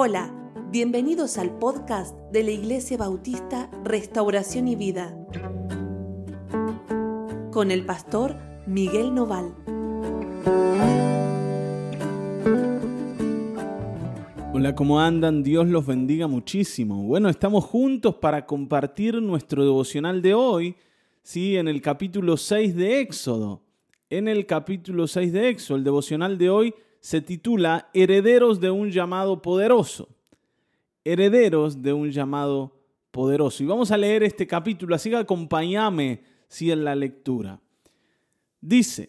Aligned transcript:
Hola, 0.00 0.32
bienvenidos 0.70 1.38
al 1.38 1.58
podcast 1.58 2.16
de 2.30 2.44
la 2.44 2.52
Iglesia 2.52 2.96
Bautista 2.96 3.68
Restauración 3.82 4.68
y 4.68 4.76
Vida 4.76 5.12
con 7.50 7.72
el 7.72 7.84
pastor 7.84 8.36
Miguel 8.64 9.12
Noval. 9.12 9.52
Hola, 14.52 14.76
¿cómo 14.76 15.00
andan? 15.00 15.42
Dios 15.42 15.66
los 15.66 15.84
bendiga 15.84 16.28
muchísimo. 16.28 17.02
Bueno, 17.02 17.28
estamos 17.28 17.64
juntos 17.64 18.14
para 18.14 18.46
compartir 18.46 19.20
nuestro 19.20 19.64
devocional 19.64 20.22
de 20.22 20.32
hoy, 20.32 20.76
¿sí? 21.24 21.56
En 21.56 21.66
el 21.66 21.82
capítulo 21.82 22.36
6 22.36 22.76
de 22.76 23.00
Éxodo. 23.00 23.64
En 24.10 24.28
el 24.28 24.46
capítulo 24.46 25.08
6 25.08 25.32
de 25.32 25.48
Éxodo, 25.48 25.76
el 25.76 25.82
devocional 25.82 26.38
de 26.38 26.50
hoy 26.50 26.74
se 27.08 27.22
titula 27.22 27.88
Herederos 27.94 28.60
de 28.60 28.70
un 28.70 28.90
llamado 28.90 29.40
poderoso. 29.40 30.10
Herederos 31.04 31.80
de 31.80 31.94
un 31.94 32.10
llamado 32.10 32.76
poderoso. 33.10 33.62
Y 33.62 33.66
vamos 33.66 33.90
a 33.90 33.96
leer 33.96 34.24
este 34.24 34.46
capítulo, 34.46 34.94
así 34.94 35.08
que 35.08 35.16
acompáñame 35.16 36.20
si 36.48 36.70
en 36.70 36.84
la 36.84 36.94
lectura. 36.94 37.62
Dice, 38.60 39.08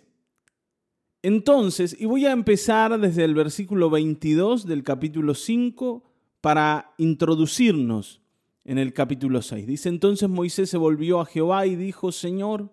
entonces, 1.22 1.94
y 2.00 2.06
voy 2.06 2.26
a 2.26 2.32
empezar 2.32 2.98
desde 2.98 3.26
el 3.26 3.36
versículo 3.36 3.90
22 3.90 4.66
del 4.66 4.82
capítulo 4.82 5.34
5 5.34 6.02
para 6.40 6.94
introducirnos 7.00 8.22
en 8.64 8.78
el 8.78 8.94
capítulo 8.94 9.42
6. 9.42 9.68
Dice, 9.68 9.90
entonces 9.90 10.30
Moisés 10.30 10.70
se 10.70 10.78
volvió 10.78 11.20
a 11.20 11.26
Jehová 11.26 11.66
y 11.66 11.76
dijo, 11.76 12.14
Señor, 12.14 12.72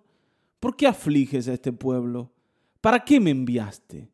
¿por 0.60 0.76
qué 0.76 0.86
afliges 0.86 1.48
a 1.48 1.54
este 1.54 1.72
pueblo? 1.72 2.30
¿Para 2.80 3.04
qué 3.04 3.18
me 3.18 3.32
enviaste? 3.32 4.08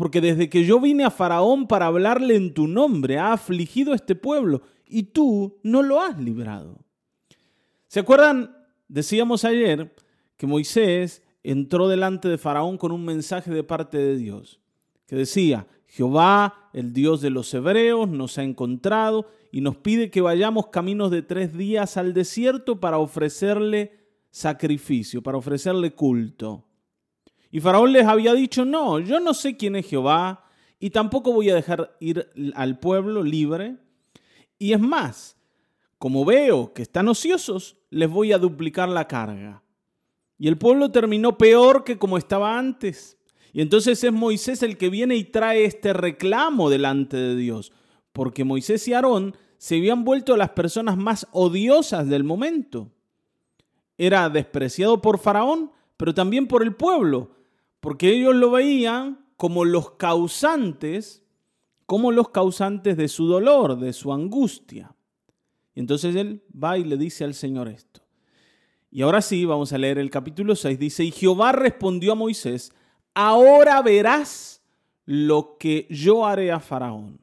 Porque 0.00 0.22
desde 0.22 0.48
que 0.48 0.64
yo 0.64 0.80
vine 0.80 1.04
a 1.04 1.10
Faraón 1.10 1.66
para 1.66 1.84
hablarle 1.84 2.34
en 2.34 2.54
tu 2.54 2.66
nombre, 2.66 3.18
ha 3.18 3.34
afligido 3.34 3.92
este 3.92 4.14
pueblo 4.14 4.62
y 4.86 5.02
tú 5.02 5.58
no 5.62 5.82
lo 5.82 6.00
has 6.00 6.18
librado. 6.18 6.78
¿Se 7.86 8.00
acuerdan? 8.00 8.56
Decíamos 8.88 9.44
ayer 9.44 9.94
que 10.38 10.46
Moisés 10.46 11.22
entró 11.42 11.86
delante 11.86 12.28
de 12.28 12.38
Faraón 12.38 12.78
con 12.78 12.92
un 12.92 13.04
mensaje 13.04 13.50
de 13.50 13.62
parte 13.62 13.98
de 13.98 14.16
Dios, 14.16 14.58
que 15.06 15.16
decía, 15.16 15.66
Jehová, 15.86 16.70
el 16.72 16.94
Dios 16.94 17.20
de 17.20 17.28
los 17.28 17.52
hebreos, 17.52 18.08
nos 18.08 18.38
ha 18.38 18.42
encontrado 18.42 19.26
y 19.52 19.60
nos 19.60 19.76
pide 19.76 20.10
que 20.10 20.22
vayamos 20.22 20.68
caminos 20.68 21.10
de 21.10 21.20
tres 21.20 21.52
días 21.52 21.98
al 21.98 22.14
desierto 22.14 22.80
para 22.80 22.96
ofrecerle 22.96 24.00
sacrificio, 24.30 25.22
para 25.22 25.36
ofrecerle 25.36 25.92
culto. 25.92 26.69
Y 27.50 27.60
Faraón 27.60 27.92
les 27.92 28.06
había 28.06 28.32
dicho, 28.34 28.64
no, 28.64 29.00
yo 29.00 29.18
no 29.20 29.34
sé 29.34 29.56
quién 29.56 29.76
es 29.76 29.86
Jehová 29.88 30.44
y 30.78 30.90
tampoco 30.90 31.32
voy 31.32 31.50
a 31.50 31.54
dejar 31.54 31.96
ir 32.00 32.30
al 32.54 32.78
pueblo 32.78 33.22
libre. 33.22 33.76
Y 34.58 34.72
es 34.72 34.80
más, 34.80 35.36
como 35.98 36.24
veo 36.24 36.72
que 36.72 36.82
están 36.82 37.08
ociosos, 37.08 37.76
les 37.90 38.08
voy 38.08 38.32
a 38.32 38.38
duplicar 38.38 38.88
la 38.88 39.08
carga. 39.08 39.62
Y 40.38 40.48
el 40.48 40.56
pueblo 40.56 40.90
terminó 40.90 41.36
peor 41.36 41.84
que 41.84 41.98
como 41.98 42.16
estaba 42.16 42.58
antes. 42.58 43.18
Y 43.52 43.60
entonces 43.60 44.02
es 44.02 44.12
Moisés 44.12 44.62
el 44.62 44.78
que 44.78 44.88
viene 44.88 45.16
y 45.16 45.24
trae 45.24 45.64
este 45.64 45.92
reclamo 45.92 46.70
delante 46.70 47.16
de 47.16 47.36
Dios, 47.36 47.72
porque 48.12 48.44
Moisés 48.44 48.86
y 48.88 48.94
Aarón 48.94 49.36
se 49.58 49.76
habían 49.76 50.04
vuelto 50.04 50.36
las 50.36 50.50
personas 50.50 50.96
más 50.96 51.26
odiosas 51.32 52.08
del 52.08 52.24
momento. 52.24 52.90
Era 53.98 54.30
despreciado 54.30 55.02
por 55.02 55.18
Faraón, 55.18 55.72
pero 55.98 56.14
también 56.14 56.46
por 56.46 56.62
el 56.62 56.74
pueblo, 56.74 57.32
porque 57.80 58.10
ellos 58.10 58.34
lo 58.34 58.50
veían 58.50 59.24
como 59.36 59.64
los 59.64 59.92
causantes, 59.92 61.24
como 61.86 62.12
los 62.12 62.28
causantes 62.28 62.96
de 62.96 63.08
su 63.08 63.26
dolor, 63.26 63.78
de 63.78 63.92
su 63.92 64.12
angustia. 64.12 64.94
Y 65.74 65.80
entonces 65.80 66.14
él 66.14 66.42
va 66.52 66.78
y 66.78 66.84
le 66.84 66.96
dice 66.96 67.24
al 67.24 67.34
Señor 67.34 67.68
esto. 67.68 68.02
Y 68.90 69.02
ahora 69.02 69.22
sí, 69.22 69.44
vamos 69.44 69.72
a 69.72 69.78
leer 69.78 69.98
el 69.98 70.10
capítulo 70.10 70.56
6. 70.56 70.78
Dice, 70.78 71.04
y 71.04 71.10
Jehová 71.10 71.52
respondió 71.52 72.12
a 72.12 72.16
Moisés, 72.16 72.72
ahora 73.14 73.80
verás 73.82 74.62
lo 75.04 75.56
que 75.58 75.86
yo 75.90 76.26
haré 76.26 76.52
a 76.52 76.60
Faraón, 76.60 77.20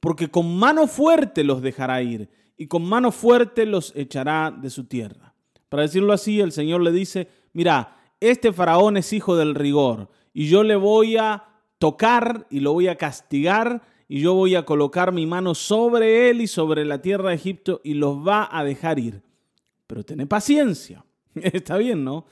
porque 0.00 0.28
con 0.28 0.56
mano 0.58 0.86
fuerte 0.86 1.44
los 1.44 1.62
dejará 1.62 2.02
ir 2.02 2.28
y 2.56 2.66
con 2.66 2.84
mano 2.84 3.12
fuerte 3.12 3.66
los 3.66 3.94
echará 3.96 4.50
de 4.50 4.70
su 4.70 4.84
tierra. 4.84 5.34
Para 5.68 5.84
decirlo 5.84 6.12
así, 6.12 6.40
el 6.40 6.52
Señor 6.52 6.82
le 6.82 6.92
dice, 6.92 7.28
mira, 7.52 7.96
este 8.22 8.52
faraón 8.52 8.96
es 8.96 9.12
hijo 9.12 9.36
del 9.36 9.54
rigor 9.56 10.08
y 10.32 10.48
yo 10.48 10.62
le 10.62 10.76
voy 10.76 11.16
a 11.16 11.48
tocar 11.78 12.46
y 12.50 12.60
lo 12.60 12.72
voy 12.72 12.86
a 12.86 12.96
castigar 12.96 13.82
y 14.06 14.20
yo 14.20 14.34
voy 14.34 14.54
a 14.54 14.64
colocar 14.64 15.10
mi 15.10 15.26
mano 15.26 15.56
sobre 15.56 16.30
él 16.30 16.40
y 16.40 16.46
sobre 16.46 16.84
la 16.84 17.02
tierra 17.02 17.30
de 17.30 17.34
Egipto 17.34 17.80
y 17.82 17.94
los 17.94 18.16
va 18.16 18.48
a 18.50 18.62
dejar 18.62 19.00
ir. 19.00 19.22
Pero 19.88 20.04
ten 20.04 20.28
paciencia. 20.28 21.04
Está 21.34 21.76
bien, 21.76 22.04
¿no? 22.04 22.26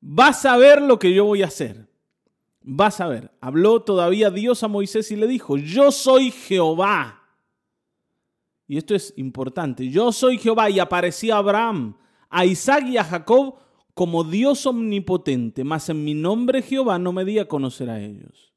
Vas 0.00 0.46
a 0.46 0.56
ver 0.56 0.80
lo 0.80 0.98
que 0.98 1.12
yo 1.12 1.26
voy 1.26 1.42
a 1.42 1.46
hacer. 1.46 1.88
Vas 2.62 3.00
a 3.00 3.08
ver. 3.08 3.32
Habló 3.40 3.82
todavía 3.82 4.30
Dios 4.30 4.62
a 4.62 4.68
Moisés 4.68 5.10
y 5.10 5.16
le 5.16 5.26
dijo, 5.26 5.58
yo 5.58 5.92
soy 5.92 6.30
Jehová. 6.30 7.22
Y 8.66 8.78
esto 8.78 8.94
es 8.94 9.12
importante. 9.16 9.88
Yo 9.90 10.12
soy 10.12 10.38
Jehová 10.38 10.70
y 10.70 10.78
aparecí 10.78 11.30
a 11.30 11.36
Abraham, 11.36 11.98
a 12.30 12.46
Isaac 12.46 12.86
y 12.86 12.96
a 12.96 13.04
Jacob 13.04 13.58
como 13.94 14.24
Dios 14.24 14.66
omnipotente, 14.66 15.64
mas 15.64 15.88
en 15.88 16.04
mi 16.04 16.14
nombre 16.14 16.62
Jehová 16.62 16.98
no 16.98 17.12
me 17.12 17.24
di 17.24 17.38
a 17.38 17.48
conocer 17.48 17.90
a 17.90 18.00
ellos. 18.00 18.52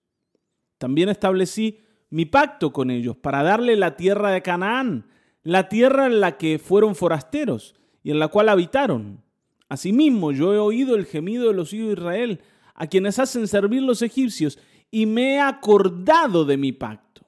También 0.78 1.09
establecí 1.09 1.79
mi 2.09 2.25
pacto 2.25 2.72
con 2.72 2.91
ellos 2.91 3.18
para 3.18 3.44
darle 3.44 3.75
la 3.75 3.97
tierra 3.97 4.31
de 4.31 4.41
Canaán, 4.41 5.07
la 5.44 5.69
tierra 5.69 6.06
en 6.06 6.22
la 6.22 6.38
que 6.38 6.59
fueron 6.59 6.96
forasteros 6.96 7.75
y 8.03 8.12
en 8.12 8.19
la 8.19 8.29
cual 8.29 8.50
habitaron. 8.50 9.23
Asimismo, 9.68 10.31
yo 10.31 10.53
he 10.53 10.59
oído 10.59 10.96
el 10.96 11.06
gemido 11.06 11.47
de 11.47 11.53
los 11.56 11.73
hijos 11.73 11.88
de 11.88 11.94
Israel, 11.94 12.41
a 12.73 12.88
quienes 12.88 13.19
hacen 13.19 13.47
servir 13.47 13.81
los 13.81 14.02
egipcios, 14.02 14.59
y 14.91 15.06
me 15.06 15.35
he 15.35 15.40
acordado 15.40 16.46
de 16.46 16.57
mi 16.57 16.72
pacto. 16.72 17.25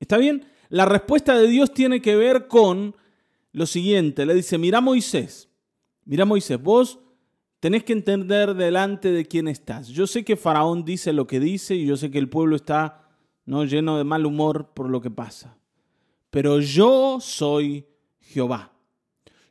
¿Está 0.00 0.18
bien? 0.18 0.44
La 0.68 0.84
respuesta 0.84 1.38
de 1.38 1.46
Dios 1.46 1.72
tiene 1.72 2.02
que 2.02 2.16
ver 2.16 2.48
con 2.48 2.96
lo 3.52 3.66
siguiente. 3.66 4.26
Le 4.26 4.34
dice, 4.34 4.58
mira 4.58 4.80
Moisés, 4.80 5.48
Mira 6.04 6.24
Moisés, 6.24 6.60
vos 6.60 6.98
tenés 7.60 7.84
que 7.84 7.92
entender 7.92 8.54
delante 8.54 9.12
de 9.12 9.24
quién 9.26 9.48
estás. 9.48 9.88
Yo 9.88 10.06
sé 10.06 10.24
que 10.24 10.36
Faraón 10.36 10.84
dice 10.84 11.12
lo 11.12 11.26
que 11.26 11.40
dice 11.40 11.74
y 11.74 11.86
yo 11.86 11.96
sé 11.96 12.10
que 12.10 12.18
el 12.18 12.28
pueblo 12.28 12.56
está 12.56 13.08
¿no? 13.46 13.64
lleno 13.64 13.98
de 13.98 14.04
mal 14.04 14.26
humor 14.26 14.70
por 14.74 14.90
lo 14.90 15.00
que 15.00 15.10
pasa. 15.10 15.56
Pero 16.30 16.60
yo 16.60 17.18
soy 17.20 17.86
Jehová. 18.20 18.72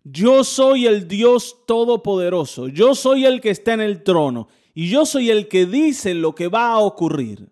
Yo 0.03 0.43
soy 0.43 0.87
el 0.87 1.07
Dios 1.07 1.57
todopoderoso. 1.67 2.67
Yo 2.67 2.95
soy 2.95 3.25
el 3.25 3.39
que 3.39 3.51
está 3.51 3.73
en 3.73 3.81
el 3.81 4.03
trono. 4.03 4.47
Y 4.73 4.89
yo 4.89 5.05
soy 5.05 5.29
el 5.29 5.47
que 5.47 5.65
dice 5.65 6.13
lo 6.13 6.33
que 6.33 6.47
va 6.47 6.71
a 6.71 6.79
ocurrir. 6.79 7.49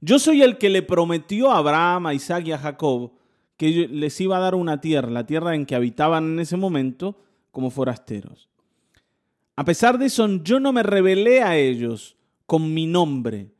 Yo 0.00 0.18
soy 0.18 0.42
el 0.42 0.56
que 0.56 0.70
le 0.70 0.82
prometió 0.82 1.50
a 1.50 1.58
Abraham, 1.58 2.06
a 2.06 2.14
Isaac 2.14 2.46
y 2.46 2.52
a 2.52 2.58
Jacob 2.58 3.12
que 3.56 3.88
les 3.88 4.20
iba 4.20 4.36
a 4.36 4.40
dar 4.40 4.54
una 4.54 4.80
tierra, 4.80 5.10
la 5.10 5.26
tierra 5.26 5.54
en 5.54 5.66
que 5.66 5.74
habitaban 5.74 6.32
en 6.32 6.40
ese 6.40 6.56
momento, 6.56 7.16
como 7.56 7.70
forasteros. 7.70 8.50
A 9.56 9.64
pesar 9.64 9.96
de 9.96 10.04
eso, 10.04 10.28
yo 10.44 10.60
no 10.60 10.74
me 10.74 10.82
revelé 10.82 11.40
a 11.40 11.56
ellos 11.56 12.14
con 12.44 12.74
mi 12.74 12.84
nombre, 12.84 13.50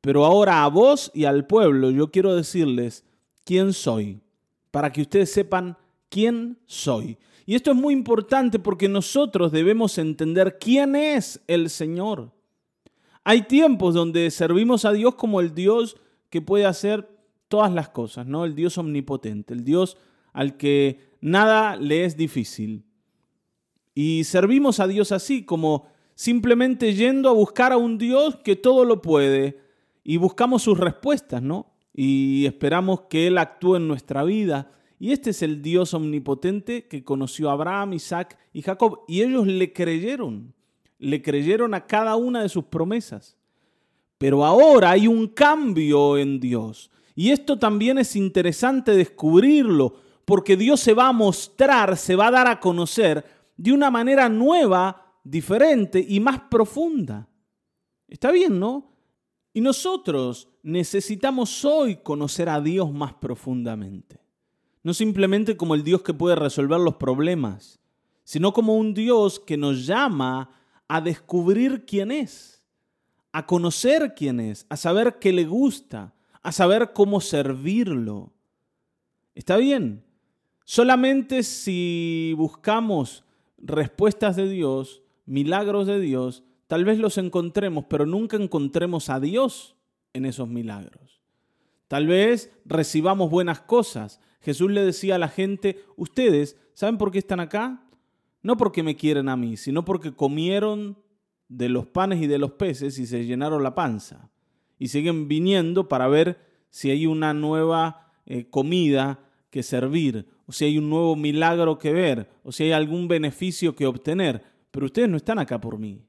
pero 0.00 0.24
ahora 0.24 0.64
a 0.64 0.68
vos 0.68 1.10
y 1.12 1.26
al 1.26 1.46
pueblo 1.46 1.90
yo 1.90 2.10
quiero 2.10 2.34
decirles 2.34 3.04
quién 3.44 3.74
soy, 3.74 4.22
para 4.70 4.90
que 4.90 5.02
ustedes 5.02 5.30
sepan 5.30 5.76
quién 6.08 6.58
soy. 6.64 7.18
Y 7.44 7.56
esto 7.56 7.72
es 7.72 7.76
muy 7.76 7.92
importante 7.92 8.58
porque 8.58 8.88
nosotros 8.88 9.52
debemos 9.52 9.98
entender 9.98 10.56
quién 10.58 10.96
es 10.96 11.38
el 11.46 11.68
Señor. 11.68 12.32
Hay 13.22 13.42
tiempos 13.42 13.92
donde 13.92 14.30
servimos 14.30 14.86
a 14.86 14.94
Dios 14.94 15.14
como 15.16 15.40
el 15.40 15.54
Dios 15.54 15.98
que 16.30 16.40
puede 16.40 16.64
hacer 16.64 17.06
todas 17.48 17.70
las 17.70 17.90
cosas, 17.90 18.26
¿no? 18.26 18.46
El 18.46 18.54
Dios 18.54 18.78
omnipotente, 18.78 19.52
el 19.52 19.62
Dios 19.62 19.98
al 20.32 20.56
que 20.56 21.10
nada 21.20 21.76
le 21.76 22.06
es 22.06 22.16
difícil. 22.16 22.86
Y 23.98 24.24
servimos 24.24 24.78
a 24.78 24.86
Dios 24.86 25.10
así, 25.10 25.42
como 25.42 25.86
simplemente 26.14 26.92
yendo 26.92 27.30
a 27.30 27.32
buscar 27.32 27.72
a 27.72 27.78
un 27.78 27.96
Dios 27.96 28.36
que 28.44 28.54
todo 28.54 28.84
lo 28.84 29.00
puede 29.00 29.58
y 30.04 30.18
buscamos 30.18 30.62
sus 30.62 30.78
respuestas, 30.78 31.40
¿no? 31.40 31.72
Y 31.94 32.44
esperamos 32.44 33.00
que 33.08 33.26
Él 33.26 33.38
actúe 33.38 33.76
en 33.76 33.88
nuestra 33.88 34.22
vida. 34.22 34.70
Y 34.98 35.12
este 35.12 35.30
es 35.30 35.40
el 35.40 35.62
Dios 35.62 35.94
omnipotente 35.94 36.86
que 36.88 37.04
conoció 37.04 37.48
a 37.48 37.54
Abraham, 37.54 37.94
Isaac 37.94 38.36
y 38.52 38.60
Jacob. 38.60 39.00
Y 39.08 39.22
ellos 39.22 39.46
le 39.46 39.72
creyeron, 39.72 40.52
le 40.98 41.22
creyeron 41.22 41.72
a 41.72 41.86
cada 41.86 42.16
una 42.16 42.42
de 42.42 42.50
sus 42.50 42.64
promesas. 42.64 43.34
Pero 44.18 44.44
ahora 44.44 44.90
hay 44.90 45.08
un 45.08 45.26
cambio 45.26 46.18
en 46.18 46.38
Dios. 46.38 46.90
Y 47.14 47.30
esto 47.30 47.58
también 47.58 47.96
es 47.96 48.14
interesante 48.14 48.94
descubrirlo, 48.94 49.94
porque 50.26 50.54
Dios 50.54 50.80
se 50.80 50.92
va 50.92 51.08
a 51.08 51.12
mostrar, 51.12 51.96
se 51.96 52.14
va 52.14 52.26
a 52.26 52.32
dar 52.32 52.46
a 52.46 52.60
conocer 52.60 53.35
de 53.56 53.72
una 53.72 53.90
manera 53.90 54.28
nueva, 54.28 55.14
diferente 55.24 56.04
y 56.06 56.20
más 56.20 56.40
profunda. 56.50 57.28
Está 58.08 58.30
bien, 58.30 58.58
¿no? 58.60 58.92
Y 59.52 59.60
nosotros 59.60 60.48
necesitamos 60.62 61.64
hoy 61.64 61.96
conocer 61.96 62.48
a 62.48 62.60
Dios 62.60 62.92
más 62.92 63.14
profundamente. 63.14 64.20
No 64.82 64.94
simplemente 64.94 65.56
como 65.56 65.74
el 65.74 65.82
Dios 65.82 66.02
que 66.02 66.14
puede 66.14 66.36
resolver 66.36 66.78
los 66.78 66.96
problemas, 66.96 67.80
sino 68.22 68.52
como 68.52 68.76
un 68.76 68.94
Dios 68.94 69.40
que 69.40 69.56
nos 69.56 69.86
llama 69.86 70.50
a 70.88 71.00
descubrir 71.00 71.84
quién 71.86 72.10
es, 72.10 72.62
a 73.32 73.46
conocer 73.46 74.14
quién 74.14 74.40
es, 74.40 74.66
a 74.68 74.76
saber 74.76 75.18
qué 75.18 75.32
le 75.32 75.44
gusta, 75.44 76.14
a 76.42 76.52
saber 76.52 76.92
cómo 76.92 77.20
servirlo. 77.20 78.32
¿Está 79.34 79.56
bien? 79.56 80.04
Solamente 80.64 81.42
si 81.42 82.34
buscamos 82.36 83.24
respuestas 83.58 84.36
de 84.36 84.48
Dios, 84.48 85.02
milagros 85.26 85.86
de 85.86 86.00
Dios, 86.00 86.44
Tal 86.66 86.84
vez 86.84 86.98
los 86.98 87.16
encontremos, 87.18 87.84
pero 87.88 88.06
nunca 88.06 88.36
encontremos 88.36 89.08
a 89.08 89.20
Dios 89.20 89.76
en 90.12 90.24
esos 90.24 90.48
milagros. 90.48 91.22
Tal 91.88 92.06
vez 92.06 92.52
recibamos 92.64 93.30
buenas 93.30 93.60
cosas. 93.60 94.20
Jesús 94.40 94.70
le 94.72 94.84
decía 94.84 95.14
a 95.14 95.18
la 95.18 95.28
gente, 95.28 95.84
ustedes, 95.96 96.58
¿saben 96.74 96.98
por 96.98 97.12
qué 97.12 97.18
están 97.18 97.38
acá? 97.38 97.84
No 98.42 98.56
porque 98.56 98.82
me 98.82 98.96
quieren 98.96 99.28
a 99.28 99.36
mí, 99.36 99.56
sino 99.56 99.84
porque 99.84 100.14
comieron 100.14 100.98
de 101.48 101.68
los 101.68 101.86
panes 101.86 102.20
y 102.20 102.26
de 102.26 102.38
los 102.38 102.52
peces 102.52 102.98
y 102.98 103.06
se 103.06 103.24
llenaron 103.24 103.62
la 103.62 103.76
panza. 103.76 104.30
Y 104.78 104.88
siguen 104.88 105.28
viniendo 105.28 105.88
para 105.88 106.08
ver 106.08 106.40
si 106.70 106.90
hay 106.90 107.06
una 107.06 107.32
nueva 107.32 108.12
eh, 108.26 108.50
comida 108.50 109.20
que 109.50 109.62
servir, 109.62 110.28
o 110.46 110.52
si 110.52 110.64
hay 110.64 110.78
un 110.78 110.88
nuevo 110.88 111.16
milagro 111.16 111.78
que 111.78 111.92
ver, 111.92 112.30
o 112.42 112.52
si 112.52 112.64
hay 112.64 112.72
algún 112.72 113.08
beneficio 113.08 113.74
que 113.74 113.86
obtener. 113.86 114.42
Pero 114.70 114.86
ustedes 114.86 115.08
no 115.08 115.16
están 115.16 115.38
acá 115.38 115.60
por 115.60 115.78
mí. 115.78 116.02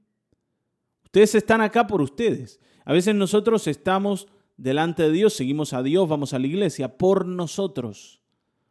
Ustedes 1.04 1.36
están 1.36 1.62
acá 1.62 1.88
por 1.88 2.01
ustedes. 2.01 2.60
A 2.86 2.94
veces 2.94 3.16
nosotros 3.16 3.68
estamos 3.68 4.28
delante 4.57 5.04
de 5.04 5.12
Dios, 5.12 5.34
seguimos 5.34 5.74
a 5.74 5.84
Dios, 5.84 6.07
vamos 6.07 6.34
a 6.34 6.39
la 6.39 6.48
iglesia, 6.48 6.98
por 6.98 7.25
nosotros. 7.25 8.22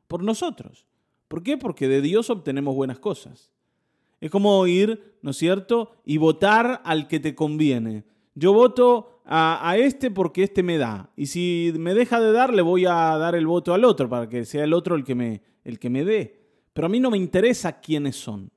Por 0.06 0.22
nosotros. 0.22 0.86
¿Por 1.28 1.42
qué? 1.42 1.56
Porque 1.56 1.88
de 1.88 2.00
Dios 2.00 2.30
obtenemos 2.30 2.74
buenas 2.74 2.98
cosas. 2.98 3.50
Es 4.20 4.30
como 4.30 4.66
ir, 4.66 5.18
¿no 5.22 5.32
es 5.32 5.36
cierto?, 5.36 5.92
y 6.04 6.16
votar 6.18 6.80
al 6.84 7.08
que 7.08 7.20
te 7.20 7.34
conviene. 7.34 8.04
Yo 8.34 8.52
voto 8.52 9.15
a, 9.26 9.68
a, 9.68 9.76
este 9.76 10.10
porque 10.10 10.44
este 10.44 10.62
me 10.62 10.78
da. 10.78 11.10
Y 11.16 11.26
si 11.26 11.72
me 11.78 11.94
deja 11.94 12.20
de 12.20 12.32
dar, 12.32 12.54
le 12.54 12.62
voy 12.62 12.86
a 12.86 13.16
dar 13.18 13.34
el 13.34 13.46
voto 13.46 13.74
al 13.74 13.84
otro 13.84 14.08
para 14.08 14.28
que 14.28 14.44
sea 14.44 14.64
el 14.64 14.72
otro 14.72 14.94
el 14.94 15.04
que 15.04 15.14
me, 15.14 15.42
el 15.64 15.78
que 15.78 15.90
me 15.90 16.04
dé. 16.04 16.46
Pero 16.72 16.86
a 16.86 16.88
mí 16.88 17.00
no 17.00 17.10
me 17.10 17.18
interesa 17.18 17.80
quiénes 17.80 18.16
son. 18.16 18.50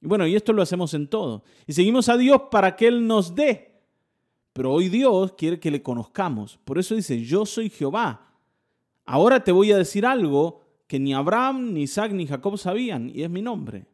Y 0.00 0.06
bueno, 0.06 0.26
y 0.26 0.36
esto 0.36 0.52
lo 0.52 0.62
hacemos 0.62 0.94
en 0.94 1.08
todo. 1.08 1.44
Y 1.66 1.72
seguimos 1.72 2.08
a 2.08 2.16
Dios 2.16 2.42
para 2.50 2.76
que 2.76 2.88
Él 2.88 3.06
nos 3.06 3.34
dé. 3.34 3.76
Pero 4.52 4.72
hoy 4.72 4.88
Dios 4.88 5.34
quiere 5.36 5.60
que 5.60 5.70
le 5.70 5.82
conozcamos. 5.82 6.58
Por 6.64 6.78
eso 6.78 6.94
dice, 6.94 7.22
yo 7.22 7.46
soy 7.46 7.70
Jehová. 7.70 8.32
Ahora 9.04 9.44
te 9.44 9.52
voy 9.52 9.70
a 9.72 9.78
decir 9.78 10.04
algo 10.04 10.60
que 10.86 10.98
ni 10.98 11.14
Abraham, 11.14 11.72
ni 11.72 11.82
Isaac, 11.82 12.12
ni 12.12 12.26
Jacob 12.26 12.58
sabían, 12.58 13.10
y 13.14 13.22
es 13.22 13.30
mi 13.30 13.42
nombre. 13.42 13.86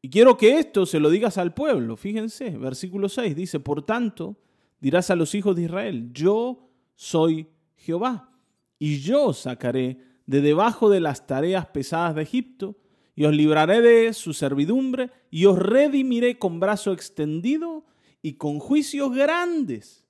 Y 0.00 0.10
quiero 0.10 0.36
que 0.36 0.58
esto 0.58 0.86
se 0.86 1.00
lo 1.00 1.10
digas 1.10 1.38
al 1.38 1.54
pueblo. 1.54 1.96
Fíjense, 1.96 2.50
versículo 2.50 3.08
6 3.08 3.34
dice, 3.34 3.60
por 3.60 3.82
tanto, 3.82 4.36
dirás 4.80 5.10
a 5.10 5.16
los 5.16 5.34
hijos 5.34 5.56
de 5.56 5.62
Israel, 5.62 6.10
yo 6.12 6.70
soy 6.94 7.48
Jehová, 7.76 8.32
y 8.78 9.00
yo 9.00 9.32
sacaré 9.32 9.98
de 10.26 10.40
debajo 10.40 10.90
de 10.90 11.00
las 11.00 11.26
tareas 11.26 11.66
pesadas 11.66 12.14
de 12.14 12.22
Egipto 12.22 12.76
y 13.14 13.24
os 13.24 13.34
libraré 13.34 13.80
de 13.80 14.12
su 14.12 14.32
servidumbre 14.32 15.10
y 15.30 15.46
os 15.46 15.58
redimiré 15.58 16.38
con 16.38 16.60
brazo 16.60 16.92
extendido 16.92 17.84
y 18.22 18.34
con 18.34 18.58
juicios 18.58 19.12
grandes. 19.12 20.06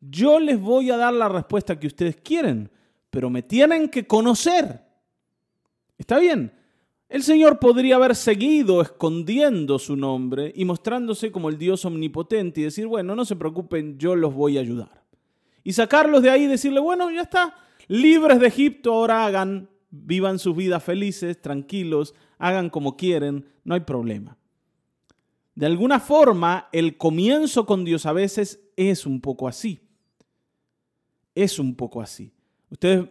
Yo 0.00 0.38
les 0.38 0.60
voy 0.60 0.90
a 0.90 0.96
dar 0.96 1.14
la 1.14 1.28
respuesta 1.28 1.78
que 1.80 1.86
ustedes 1.86 2.16
quieren, 2.16 2.70
pero 3.10 3.30
me 3.30 3.42
tienen 3.42 3.88
que 3.88 4.06
conocer. 4.06 4.84
¿Está 5.96 6.18
bien? 6.18 6.52
El 7.08 7.22
Señor 7.22 7.58
podría 7.58 7.96
haber 7.96 8.16
seguido 8.16 8.80
escondiendo 8.80 9.78
su 9.78 9.96
nombre 9.96 10.52
y 10.54 10.64
mostrándose 10.64 11.30
como 11.30 11.48
el 11.48 11.58
Dios 11.58 11.84
omnipotente 11.84 12.60
y 12.60 12.64
decir, 12.64 12.86
bueno, 12.86 13.14
no 13.14 13.24
se 13.24 13.36
preocupen, 13.36 13.98
yo 13.98 14.16
los 14.16 14.34
voy 14.34 14.56
a 14.56 14.60
ayudar. 14.60 15.04
Y 15.62 15.72
sacarlos 15.72 16.22
de 16.22 16.30
ahí 16.30 16.44
y 16.44 16.48
decirle, 16.48 16.80
bueno, 16.80 17.10
ya 17.10 17.22
está, 17.22 17.54
libres 17.88 18.40
de 18.40 18.46
Egipto, 18.46 18.94
ahora 18.94 19.26
hagan, 19.26 19.68
vivan 19.90 20.38
sus 20.38 20.56
vidas 20.56 20.82
felices, 20.82 21.40
tranquilos, 21.40 22.14
hagan 22.38 22.70
como 22.70 22.96
quieren, 22.96 23.46
no 23.64 23.74
hay 23.74 23.80
problema. 23.80 24.36
De 25.54 25.66
alguna 25.66 26.00
forma, 26.00 26.68
el 26.72 26.96
comienzo 26.96 27.64
con 27.64 27.84
Dios 27.84 28.06
a 28.06 28.12
veces 28.12 28.60
es 28.76 29.06
un 29.06 29.20
poco 29.20 29.46
así. 29.46 29.80
Es 31.34 31.58
un 31.58 31.76
poco 31.76 32.00
así. 32.00 32.32
Ustedes 32.70 33.08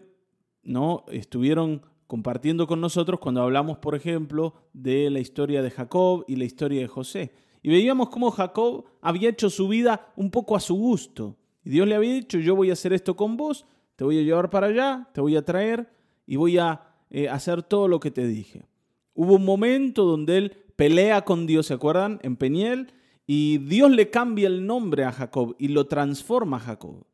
no 0.64 1.06
estuvieron 1.10 1.82
compartiendo 2.08 2.68
con 2.68 2.82
nosotros 2.82 3.20
cuando 3.20 3.42
hablamos, 3.42 3.78
por 3.78 3.96
ejemplo, 3.96 4.54
de 4.74 5.10
la 5.10 5.20
historia 5.20 5.62
de 5.62 5.72
Jacob 5.72 6.26
y 6.28 6.36
la 6.36 6.46
historia 6.46 6.82
de 6.82 6.88
José. 6.88 7.34
Y 7.62 7.70
veíamos 7.70 8.10
cómo 8.10 8.32
Jacob 8.32 8.86
había 9.02 9.30
hecho 9.30 9.50
su 9.50 9.68
vida 9.68 10.12
un 10.16 10.30
poco 10.30 10.56
a 10.56 10.60
su 10.60 10.76
gusto. 10.76 11.38
Y 11.64 11.70
Dios 11.70 11.88
le 11.88 11.96
había 11.96 12.14
dicho, 12.14 12.38
yo 12.40 12.56
voy 12.56 12.70
a 12.70 12.74
hacer 12.74 12.94
esto 12.94 13.16
con 13.16 13.38
vos, 13.38 13.66
te 13.96 14.04
voy 14.04 14.20
a 14.20 14.24
llevar 14.24 14.50
para 14.50 14.68
allá, 14.68 15.10
te 15.14 15.22
voy 15.22 15.38
a 15.38 15.46
traer 15.46 15.90
y 16.28 16.36
voy 16.36 16.58
a 16.58 16.82
eh, 17.10 17.30
hacer 17.30 17.64
todo 17.64 17.88
lo 17.88 18.00
que 18.00 18.12
te 18.12 18.28
dije. 18.28 18.66
Hubo 19.14 19.36
un 19.36 19.46
momento 19.46 20.04
donde 20.04 20.38
él 20.38 20.58
pelea 20.76 21.24
con 21.24 21.46
Dios, 21.46 21.68
¿se 21.68 21.74
acuerdan? 21.74 22.20
En 22.24 22.36
Peniel, 22.36 22.92
y 23.26 23.60
Dios 23.60 23.92
le 23.92 24.10
cambia 24.10 24.48
el 24.48 24.66
nombre 24.66 25.06
a 25.06 25.12
Jacob 25.12 25.56
y 25.58 25.70
lo 25.70 25.88
transforma 25.88 26.58
a 26.58 26.62
Jacob. 26.62 27.06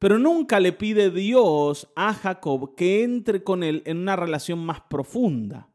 Pero 0.00 0.18
nunca 0.18 0.60
le 0.60 0.72
pide 0.72 1.10
Dios 1.10 1.86
a 1.94 2.14
Jacob 2.14 2.74
que 2.74 3.04
entre 3.04 3.44
con 3.44 3.62
él 3.62 3.82
en 3.84 3.98
una 3.98 4.16
relación 4.16 4.58
más 4.58 4.80
profunda. 4.80 5.68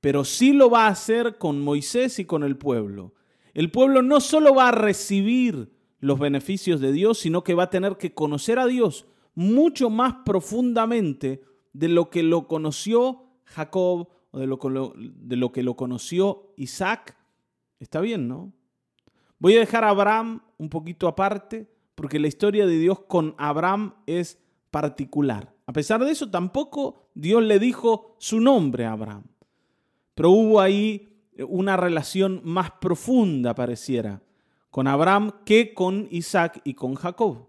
Pero 0.00 0.24
sí 0.24 0.52
lo 0.52 0.70
va 0.70 0.86
a 0.86 0.90
hacer 0.90 1.36
con 1.36 1.60
Moisés 1.60 2.20
y 2.20 2.24
con 2.24 2.44
el 2.44 2.56
pueblo. 2.56 3.12
El 3.54 3.72
pueblo 3.72 4.02
no 4.02 4.20
solo 4.20 4.54
va 4.54 4.68
a 4.68 4.72
recibir 4.72 5.72
los 5.98 6.20
beneficios 6.20 6.80
de 6.80 6.92
Dios, 6.92 7.18
sino 7.18 7.42
que 7.42 7.54
va 7.54 7.64
a 7.64 7.70
tener 7.70 7.96
que 7.96 8.14
conocer 8.14 8.60
a 8.60 8.66
Dios 8.66 9.06
mucho 9.34 9.90
más 9.90 10.14
profundamente 10.24 11.42
de 11.72 11.88
lo 11.88 12.08
que 12.08 12.22
lo 12.22 12.46
conoció 12.46 13.24
Jacob 13.46 14.10
o 14.30 14.38
de 14.38 14.46
lo, 14.46 14.58
de 14.96 15.36
lo 15.36 15.50
que 15.50 15.64
lo 15.64 15.74
conoció 15.74 16.52
Isaac, 16.56 17.16
está 17.80 18.00
bien, 18.00 18.28
¿no? 18.28 18.52
Voy 19.40 19.56
a 19.56 19.60
dejar 19.60 19.82
a 19.82 19.88
Abraham 19.88 20.40
un 20.56 20.68
poquito 20.68 21.08
aparte, 21.08 21.71
porque 21.94 22.18
la 22.18 22.28
historia 22.28 22.66
de 22.66 22.78
Dios 22.78 23.00
con 23.00 23.34
Abraham 23.38 23.94
es 24.06 24.38
particular. 24.70 25.54
A 25.66 25.72
pesar 25.72 26.04
de 26.04 26.10
eso, 26.10 26.30
tampoco 26.30 27.10
Dios 27.14 27.42
le 27.42 27.58
dijo 27.58 28.16
su 28.18 28.40
nombre 28.40 28.84
a 28.86 28.92
Abraham. 28.92 29.24
Pero 30.14 30.30
hubo 30.30 30.60
ahí 30.60 31.12
una 31.48 31.76
relación 31.76 32.40
más 32.44 32.70
profunda, 32.72 33.54
pareciera, 33.54 34.22
con 34.70 34.86
Abraham 34.86 35.32
que 35.44 35.74
con 35.74 36.08
Isaac 36.10 36.60
y 36.64 36.74
con 36.74 36.94
Jacob. 36.94 37.46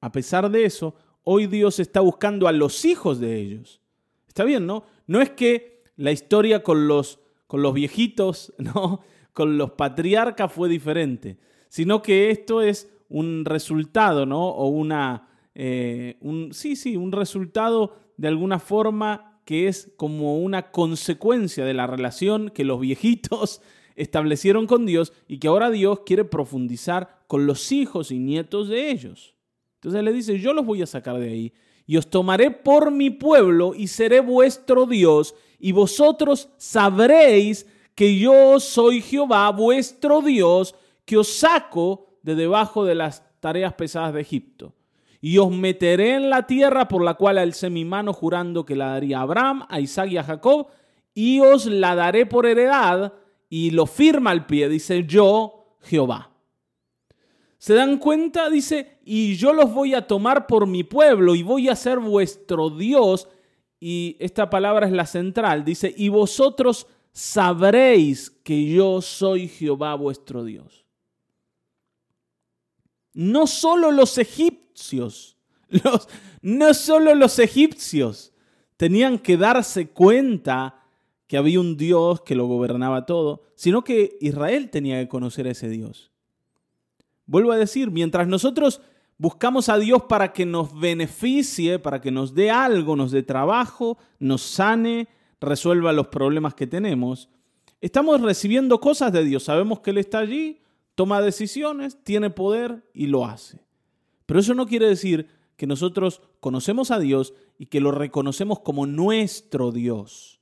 A 0.00 0.12
pesar 0.12 0.50
de 0.50 0.64
eso, 0.64 0.94
hoy 1.24 1.46
Dios 1.46 1.80
está 1.80 2.00
buscando 2.00 2.48
a 2.48 2.52
los 2.52 2.84
hijos 2.84 3.18
de 3.18 3.36
ellos. 3.36 3.80
Está 4.28 4.44
bien, 4.44 4.66
¿no? 4.66 4.84
No 5.06 5.20
es 5.20 5.30
que 5.30 5.82
la 5.96 6.12
historia 6.12 6.62
con 6.62 6.88
los, 6.88 7.20
con 7.46 7.62
los 7.62 7.74
viejitos, 7.74 8.52
¿no? 8.58 9.00
con 9.32 9.58
los 9.58 9.72
patriarcas 9.72 10.50
fue 10.50 10.68
diferente, 10.68 11.38
sino 11.68 12.00
que 12.00 12.30
esto 12.30 12.62
es 12.62 12.90
un 13.08 13.44
resultado, 13.44 14.26
¿no? 14.26 14.48
O 14.48 14.68
una, 14.68 15.28
eh, 15.54 16.18
sí, 16.52 16.76
sí, 16.76 16.96
un 16.96 17.12
resultado 17.12 17.96
de 18.16 18.28
alguna 18.28 18.58
forma 18.58 19.40
que 19.44 19.68
es 19.68 19.92
como 19.96 20.38
una 20.38 20.70
consecuencia 20.72 21.64
de 21.64 21.74
la 21.74 21.86
relación 21.86 22.50
que 22.50 22.64
los 22.64 22.80
viejitos 22.80 23.62
establecieron 23.96 24.66
con 24.66 24.86
Dios 24.86 25.12
y 25.28 25.38
que 25.38 25.48
ahora 25.48 25.70
Dios 25.70 26.00
quiere 26.04 26.24
profundizar 26.24 27.22
con 27.28 27.46
los 27.46 27.72
hijos 27.72 28.10
y 28.10 28.18
nietos 28.18 28.68
de 28.68 28.90
ellos. 28.90 29.34
Entonces 29.76 30.02
le 30.02 30.12
dice, 30.12 30.38
yo 30.38 30.52
los 30.52 30.66
voy 30.66 30.82
a 30.82 30.86
sacar 30.86 31.18
de 31.18 31.28
ahí 31.28 31.52
y 31.86 31.96
os 31.96 32.10
tomaré 32.10 32.50
por 32.50 32.90
mi 32.90 33.10
pueblo 33.10 33.72
y 33.74 33.86
seré 33.86 34.20
vuestro 34.20 34.86
Dios 34.86 35.34
y 35.58 35.72
vosotros 35.72 36.48
sabréis 36.56 37.66
que 37.94 38.18
yo 38.18 38.60
soy 38.60 39.00
Jehová, 39.00 39.50
vuestro 39.50 40.20
Dios, 40.20 40.74
que 41.04 41.16
os 41.16 41.28
saco 41.28 42.15
de 42.26 42.34
debajo 42.34 42.84
de 42.84 42.94
las 42.94 43.22
tareas 43.40 43.72
pesadas 43.72 44.12
de 44.12 44.20
Egipto. 44.20 44.74
Y 45.22 45.38
os 45.38 45.50
meteré 45.50 46.16
en 46.16 46.28
la 46.28 46.46
tierra 46.46 46.88
por 46.88 47.02
la 47.02 47.14
cual 47.14 47.38
alcé 47.38 47.70
mi 47.70 47.86
mano 47.86 48.12
jurando 48.12 48.66
que 48.66 48.76
la 48.76 48.88
daría 48.88 49.20
a 49.20 49.22
Abraham, 49.22 49.64
a 49.70 49.80
Isaac 49.80 50.10
y 50.10 50.18
a 50.18 50.24
Jacob, 50.24 50.66
y 51.14 51.40
os 51.40 51.64
la 51.64 51.94
daré 51.94 52.26
por 52.26 52.44
heredad, 52.44 53.14
y 53.48 53.70
lo 53.70 53.86
firma 53.86 54.30
al 54.32 54.44
pie, 54.44 54.68
dice 54.68 55.06
yo, 55.06 55.78
Jehová. 55.80 56.32
¿Se 57.56 57.72
dan 57.72 57.96
cuenta? 57.96 58.50
Dice, 58.50 58.98
y 59.04 59.36
yo 59.36 59.54
los 59.54 59.72
voy 59.72 59.94
a 59.94 60.06
tomar 60.06 60.46
por 60.46 60.66
mi 60.66 60.84
pueblo 60.84 61.34
y 61.34 61.42
voy 61.42 61.70
a 61.70 61.76
ser 61.76 61.98
vuestro 61.98 62.68
Dios 62.68 63.28
y 63.80 64.16
esta 64.20 64.48
palabra 64.48 64.86
es 64.86 64.92
la 64.92 65.06
central, 65.06 65.64
dice, 65.64 65.92
y 65.96 66.08
vosotros 66.08 66.86
sabréis 67.12 68.30
que 68.30 68.66
yo 68.66 69.02
soy 69.02 69.48
Jehová 69.48 69.94
vuestro 69.94 70.44
Dios. 70.44 70.85
No 73.16 73.46
solo 73.46 73.90
los 73.90 74.18
egipcios, 74.18 75.38
los, 75.70 76.08
no 76.42 76.74
solo 76.74 77.14
los 77.14 77.38
egipcios 77.38 78.34
tenían 78.76 79.18
que 79.18 79.38
darse 79.38 79.88
cuenta 79.88 80.84
que 81.26 81.38
había 81.38 81.58
un 81.58 81.78
Dios 81.78 82.20
que 82.20 82.34
lo 82.34 82.46
gobernaba 82.46 83.06
todo, 83.06 83.42
sino 83.54 83.82
que 83.82 84.18
Israel 84.20 84.68
tenía 84.68 85.00
que 85.00 85.08
conocer 85.08 85.46
a 85.46 85.52
ese 85.52 85.70
Dios. 85.70 86.12
Vuelvo 87.24 87.52
a 87.52 87.56
decir, 87.56 87.90
mientras 87.90 88.28
nosotros 88.28 88.82
buscamos 89.16 89.70
a 89.70 89.78
Dios 89.78 90.02
para 90.02 90.34
que 90.34 90.44
nos 90.44 90.78
beneficie, 90.78 91.78
para 91.78 92.02
que 92.02 92.10
nos 92.10 92.34
dé 92.34 92.50
algo, 92.50 92.96
nos 92.96 93.12
dé 93.12 93.22
trabajo, 93.22 93.96
nos 94.18 94.42
sane, 94.42 95.08
resuelva 95.40 95.94
los 95.94 96.08
problemas 96.08 96.54
que 96.54 96.66
tenemos, 96.66 97.30
estamos 97.80 98.20
recibiendo 98.20 98.78
cosas 98.78 99.10
de 99.10 99.24
Dios. 99.24 99.44
Sabemos 99.44 99.80
que 99.80 99.90
Él 99.90 99.98
está 99.98 100.18
allí, 100.18 100.60
toma 100.96 101.20
decisiones, 101.20 102.02
tiene 102.02 102.30
poder 102.30 102.82
y 102.92 103.06
lo 103.06 103.24
hace. 103.24 103.60
Pero 104.26 104.40
eso 104.40 104.54
no 104.54 104.66
quiere 104.66 104.88
decir 104.88 105.28
que 105.56 105.68
nosotros 105.68 106.20
conocemos 106.40 106.90
a 106.90 106.98
Dios 106.98 107.34
y 107.58 107.66
que 107.66 107.80
lo 107.80 107.92
reconocemos 107.92 108.60
como 108.60 108.86
nuestro 108.86 109.70
Dios. 109.70 110.40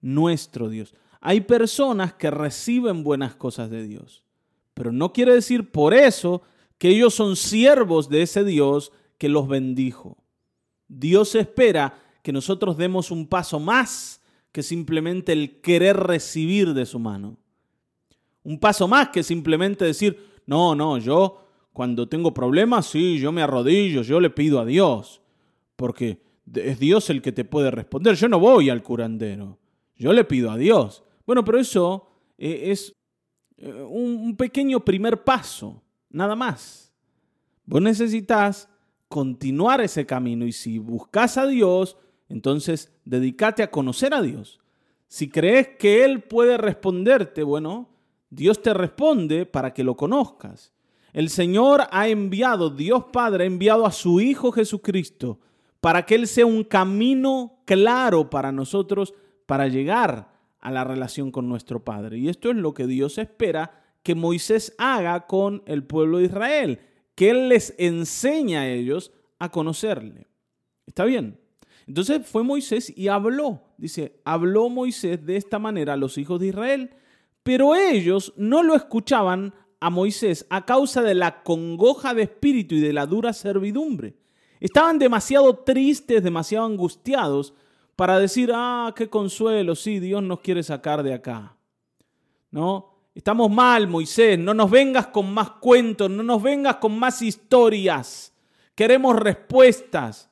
Nuestro 0.00 0.68
Dios. 0.68 0.94
Hay 1.20 1.42
personas 1.42 2.14
que 2.14 2.30
reciben 2.30 3.04
buenas 3.04 3.36
cosas 3.36 3.70
de 3.70 3.86
Dios, 3.86 4.24
pero 4.74 4.90
no 4.90 5.12
quiere 5.12 5.32
decir 5.32 5.70
por 5.70 5.94
eso 5.94 6.42
que 6.78 6.88
ellos 6.88 7.14
son 7.14 7.36
siervos 7.36 8.08
de 8.08 8.22
ese 8.22 8.44
Dios 8.44 8.92
que 9.16 9.28
los 9.28 9.48
bendijo. 9.48 10.18
Dios 10.88 11.34
espera 11.34 12.02
que 12.22 12.32
nosotros 12.32 12.76
demos 12.76 13.10
un 13.10 13.26
paso 13.26 13.60
más 13.60 14.22
que 14.52 14.62
simplemente 14.62 15.32
el 15.32 15.60
querer 15.60 15.96
recibir 15.96 16.74
de 16.74 16.86
su 16.86 16.98
mano. 16.98 17.38
Un 18.44 18.58
paso 18.58 18.86
más 18.86 19.08
que 19.08 19.22
simplemente 19.22 19.84
decir, 19.84 20.16
no, 20.46 20.74
no, 20.74 20.98
yo 20.98 21.40
cuando 21.72 22.08
tengo 22.08 22.32
problemas, 22.32 22.86
sí, 22.86 23.18
yo 23.18 23.32
me 23.32 23.42
arrodillo, 23.42 24.02
yo 24.02 24.20
le 24.20 24.30
pido 24.30 24.60
a 24.60 24.64
Dios, 24.64 25.20
porque 25.76 26.20
es 26.54 26.78
Dios 26.78 27.10
el 27.10 27.20
que 27.20 27.32
te 27.32 27.44
puede 27.44 27.70
responder. 27.70 28.14
Yo 28.14 28.28
no 28.28 28.38
voy 28.38 28.70
al 28.70 28.82
curandero, 28.82 29.58
yo 29.96 30.12
le 30.12 30.24
pido 30.24 30.50
a 30.50 30.56
Dios. 30.56 31.02
Bueno, 31.26 31.44
pero 31.44 31.58
eso 31.58 32.06
eh, 32.38 32.70
es 32.70 32.94
eh, 33.56 33.72
un 33.72 34.36
pequeño 34.36 34.84
primer 34.84 35.24
paso, 35.24 35.82
nada 36.10 36.36
más. 36.36 36.92
Vos 37.64 37.82
necesitas 37.82 38.68
continuar 39.08 39.80
ese 39.80 40.06
camino 40.06 40.46
y 40.46 40.52
si 40.52 40.78
buscas 40.78 41.38
a 41.38 41.46
Dios, 41.46 41.96
entonces 42.28 42.92
dedícate 43.04 43.62
a 43.62 43.70
conocer 43.70 44.12
a 44.14 44.22
Dios. 44.22 44.60
Si 45.08 45.28
crees 45.28 45.68
que 45.78 46.04
Él 46.04 46.22
puede 46.22 46.56
responderte, 46.56 47.42
bueno, 47.42 47.88
Dios 48.34 48.62
te 48.62 48.74
responde 48.74 49.46
para 49.46 49.72
que 49.72 49.84
lo 49.84 49.96
conozcas. 49.96 50.72
El 51.12 51.30
Señor 51.30 51.82
ha 51.90 52.08
enviado, 52.08 52.70
Dios 52.70 53.04
Padre 53.12 53.44
ha 53.44 53.46
enviado 53.46 53.86
a 53.86 53.92
su 53.92 54.20
Hijo 54.20 54.50
Jesucristo 54.50 55.38
para 55.80 56.04
que 56.04 56.16
Él 56.16 56.26
sea 56.26 56.46
un 56.46 56.64
camino 56.64 57.58
claro 57.64 58.30
para 58.30 58.50
nosotros 58.50 59.14
para 59.46 59.68
llegar 59.68 60.32
a 60.60 60.70
la 60.70 60.82
relación 60.82 61.30
con 61.30 61.48
nuestro 61.48 61.84
Padre. 61.84 62.18
Y 62.18 62.28
esto 62.28 62.50
es 62.50 62.56
lo 62.56 62.74
que 62.74 62.86
Dios 62.86 63.18
espera 63.18 63.82
que 64.02 64.14
Moisés 64.14 64.74
haga 64.78 65.26
con 65.26 65.62
el 65.66 65.84
pueblo 65.84 66.18
de 66.18 66.24
Israel, 66.24 66.80
que 67.14 67.30
Él 67.30 67.48
les 67.48 67.74
enseña 67.78 68.62
a 68.62 68.68
ellos 68.68 69.12
a 69.38 69.50
conocerle. 69.50 70.26
¿Está 70.86 71.04
bien? 71.04 71.38
Entonces 71.86 72.26
fue 72.26 72.42
Moisés 72.42 72.92
y 72.96 73.08
habló, 73.08 73.62
dice, 73.76 74.20
habló 74.24 74.68
Moisés 74.68 75.24
de 75.24 75.36
esta 75.36 75.58
manera 75.58 75.92
a 75.92 75.98
los 75.98 76.18
hijos 76.18 76.40
de 76.40 76.48
Israel, 76.48 76.90
pero 77.44 77.76
ellos 77.76 78.32
no 78.36 78.64
lo 78.64 78.74
escuchaban 78.74 79.54
a 79.78 79.90
Moisés 79.90 80.46
a 80.48 80.64
causa 80.64 81.02
de 81.02 81.14
la 81.14 81.42
congoja 81.42 82.14
de 82.14 82.22
espíritu 82.22 82.74
y 82.74 82.80
de 82.80 82.94
la 82.94 83.06
dura 83.06 83.32
servidumbre. 83.34 84.16
Estaban 84.58 84.98
demasiado 84.98 85.58
tristes, 85.58 86.24
demasiado 86.24 86.64
angustiados 86.64 87.52
para 87.96 88.18
decir, 88.18 88.50
ah, 88.54 88.92
qué 88.96 89.10
consuelo, 89.10 89.76
sí, 89.76 90.00
Dios 90.00 90.22
nos 90.22 90.40
quiere 90.40 90.62
sacar 90.62 91.02
de 91.02 91.12
acá. 91.12 91.56
¿No? 92.50 92.94
Estamos 93.14 93.50
mal, 93.50 93.86
Moisés, 93.86 94.38
no 94.38 94.54
nos 94.54 94.70
vengas 94.70 95.08
con 95.08 95.32
más 95.32 95.50
cuentos, 95.50 96.10
no 96.10 96.22
nos 96.22 96.42
vengas 96.42 96.76
con 96.76 96.98
más 96.98 97.20
historias. 97.20 98.32
Queremos 98.74 99.16
respuestas. 99.16 100.30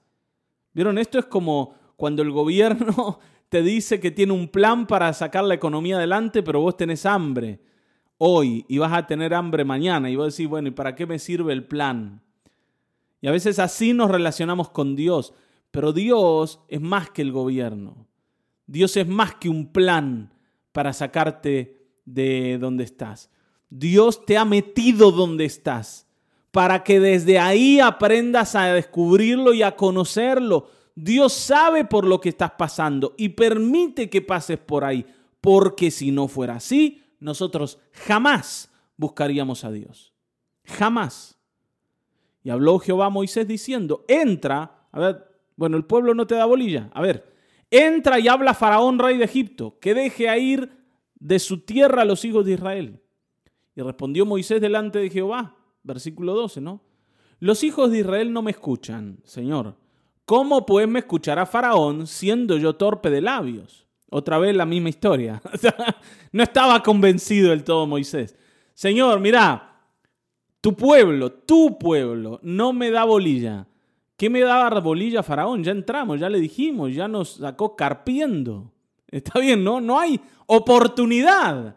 ¿Vieron? 0.72 0.96
Esto 0.96 1.18
es 1.18 1.26
como 1.26 1.74
cuando 1.96 2.22
el 2.22 2.30
gobierno 2.30 3.20
te 3.52 3.62
dice 3.62 4.00
que 4.00 4.10
tiene 4.10 4.32
un 4.32 4.48
plan 4.48 4.86
para 4.86 5.12
sacar 5.12 5.44
la 5.44 5.52
economía 5.52 5.98
adelante, 5.98 6.42
pero 6.42 6.62
vos 6.62 6.74
tenés 6.74 7.04
hambre 7.04 7.60
hoy 8.16 8.64
y 8.66 8.78
vas 8.78 8.94
a 8.94 9.06
tener 9.06 9.34
hambre 9.34 9.62
mañana 9.62 10.08
y 10.08 10.16
vas 10.16 10.22
a 10.22 10.26
decir, 10.28 10.48
bueno, 10.48 10.68
¿y 10.68 10.70
para 10.70 10.94
qué 10.94 11.04
me 11.04 11.18
sirve 11.18 11.52
el 11.52 11.62
plan? 11.62 12.22
Y 13.20 13.26
a 13.26 13.30
veces 13.30 13.58
así 13.58 13.92
nos 13.92 14.10
relacionamos 14.10 14.70
con 14.70 14.96
Dios, 14.96 15.34
pero 15.70 15.92
Dios 15.92 16.60
es 16.66 16.80
más 16.80 17.10
que 17.10 17.20
el 17.20 17.30
gobierno. 17.30 18.06
Dios 18.66 18.96
es 18.96 19.06
más 19.06 19.34
que 19.34 19.50
un 19.50 19.70
plan 19.70 20.32
para 20.72 20.94
sacarte 20.94 21.90
de 22.06 22.56
donde 22.58 22.84
estás. 22.84 23.28
Dios 23.68 24.24
te 24.24 24.38
ha 24.38 24.46
metido 24.46 25.12
donde 25.12 25.44
estás 25.44 26.08
para 26.52 26.84
que 26.84 27.00
desde 27.00 27.38
ahí 27.38 27.80
aprendas 27.80 28.54
a 28.54 28.72
descubrirlo 28.72 29.52
y 29.52 29.62
a 29.62 29.76
conocerlo. 29.76 30.70
Dios 30.94 31.32
sabe 31.32 31.84
por 31.84 32.06
lo 32.06 32.20
que 32.20 32.30
estás 32.30 32.52
pasando 32.52 33.14
y 33.16 33.30
permite 33.30 34.10
que 34.10 34.22
pases 34.22 34.58
por 34.58 34.84
ahí, 34.84 35.06
porque 35.40 35.90
si 35.90 36.10
no 36.10 36.28
fuera 36.28 36.56
así, 36.56 37.02
nosotros 37.20 37.78
jamás 37.92 38.70
buscaríamos 38.96 39.64
a 39.64 39.70
Dios. 39.70 40.12
Jamás. 40.64 41.38
Y 42.44 42.50
habló 42.50 42.78
Jehová 42.78 43.06
a 43.06 43.10
Moisés 43.10 43.46
diciendo, 43.46 44.04
entra, 44.08 44.86
a 44.90 45.00
ver, 45.00 45.24
bueno, 45.56 45.76
el 45.76 45.84
pueblo 45.84 46.14
no 46.14 46.26
te 46.26 46.34
da 46.34 46.44
bolilla, 46.44 46.90
a 46.92 47.00
ver, 47.00 47.32
entra 47.70 48.18
y 48.18 48.28
habla 48.28 48.50
a 48.50 48.54
Faraón, 48.54 48.98
rey 48.98 49.16
de 49.16 49.24
Egipto, 49.24 49.78
que 49.80 49.94
deje 49.94 50.28
a 50.28 50.38
ir 50.38 50.70
de 51.18 51.38
su 51.38 51.60
tierra 51.60 52.02
a 52.02 52.04
los 52.04 52.24
hijos 52.24 52.44
de 52.44 52.52
Israel. 52.52 53.00
Y 53.74 53.82
respondió 53.82 54.26
Moisés 54.26 54.60
delante 54.60 54.98
de 54.98 55.08
Jehová, 55.08 55.56
versículo 55.82 56.34
12, 56.34 56.60
¿no? 56.60 56.82
Los 57.38 57.64
hijos 57.64 57.90
de 57.90 58.00
Israel 58.00 58.32
no 58.32 58.42
me 58.42 58.50
escuchan, 58.50 59.18
Señor. 59.24 59.76
¿Cómo 60.24 60.64
me 60.88 61.00
escuchará 61.00 61.46
Faraón 61.46 62.06
siendo 62.06 62.56
yo 62.56 62.76
torpe 62.76 63.10
de 63.10 63.20
labios? 63.20 63.86
Otra 64.10 64.38
vez 64.38 64.54
la 64.54 64.66
misma 64.66 64.90
historia. 64.90 65.40
no 66.32 66.42
estaba 66.42 66.82
convencido 66.82 67.50
del 67.50 67.64
todo 67.64 67.86
Moisés. 67.86 68.36
Señor, 68.74 69.20
mira, 69.20 69.80
tu 70.60 70.74
pueblo, 70.74 71.32
tu 71.32 71.78
pueblo, 71.78 72.38
no 72.42 72.72
me 72.72 72.90
da 72.90 73.04
bolilla. 73.04 73.66
¿Qué 74.16 74.30
me 74.30 74.40
daba 74.40 74.80
bolilla 74.80 75.22
Faraón? 75.22 75.64
Ya 75.64 75.72
entramos, 75.72 76.20
ya 76.20 76.28
le 76.28 76.38
dijimos, 76.38 76.94
ya 76.94 77.08
nos 77.08 77.36
sacó 77.36 77.74
carpiendo. 77.74 78.70
Está 79.08 79.40
bien, 79.40 79.64
¿no? 79.64 79.80
No 79.80 79.98
hay 79.98 80.20
oportunidad. 80.46 81.76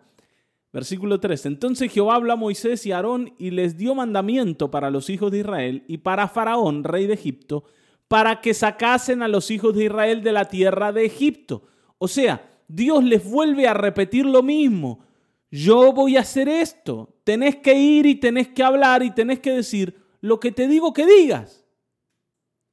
Versículo 0.71 1.19
3. 1.19 1.47
Entonces 1.47 1.91
Jehová 1.91 2.15
habló 2.15 2.33
a 2.33 2.35
Moisés 2.35 2.85
y 2.85 2.91
a 2.91 2.97
Aarón 2.97 3.33
y 3.37 3.51
les 3.51 3.77
dio 3.77 3.95
mandamiento 3.95 4.69
para 4.69 4.91
los 4.91 5.09
hijos 5.09 5.31
de 5.31 5.39
Israel 5.39 5.83
y 5.87 5.97
para 5.99 6.27
Faraón, 6.27 6.83
rey 6.83 7.07
de 7.07 7.13
Egipto, 7.13 7.63
para 8.07 8.41
que 8.41 8.53
sacasen 8.53 9.23
a 9.23 9.27
los 9.27 9.51
hijos 9.51 9.75
de 9.75 9.85
Israel 9.85 10.23
de 10.23 10.31
la 10.31 10.45
tierra 10.45 10.91
de 10.91 11.05
Egipto 11.05 11.63
o 11.97 12.07
sea, 12.07 12.59
Dios 12.67 13.03
les 13.03 13.23
vuelve 13.23 13.67
a 13.67 13.73
repetir 13.73 14.25
lo 14.25 14.43
mismo. 14.43 15.05
Yo 15.49 15.93
voy 15.93 16.17
a 16.17 16.21
hacer 16.21 16.49
esto. 16.49 17.15
Tenés 17.23 17.57
que 17.57 17.73
ir 17.75 18.05
y 18.05 18.15
tenés 18.15 18.49
que 18.49 18.63
hablar 18.63 19.03
y 19.03 19.11
tenés 19.11 19.39
que 19.39 19.51
decir 19.51 20.03
lo 20.21 20.39
que 20.39 20.51
te 20.51 20.67
digo 20.67 20.93
que 20.93 21.05
digas. 21.05 21.65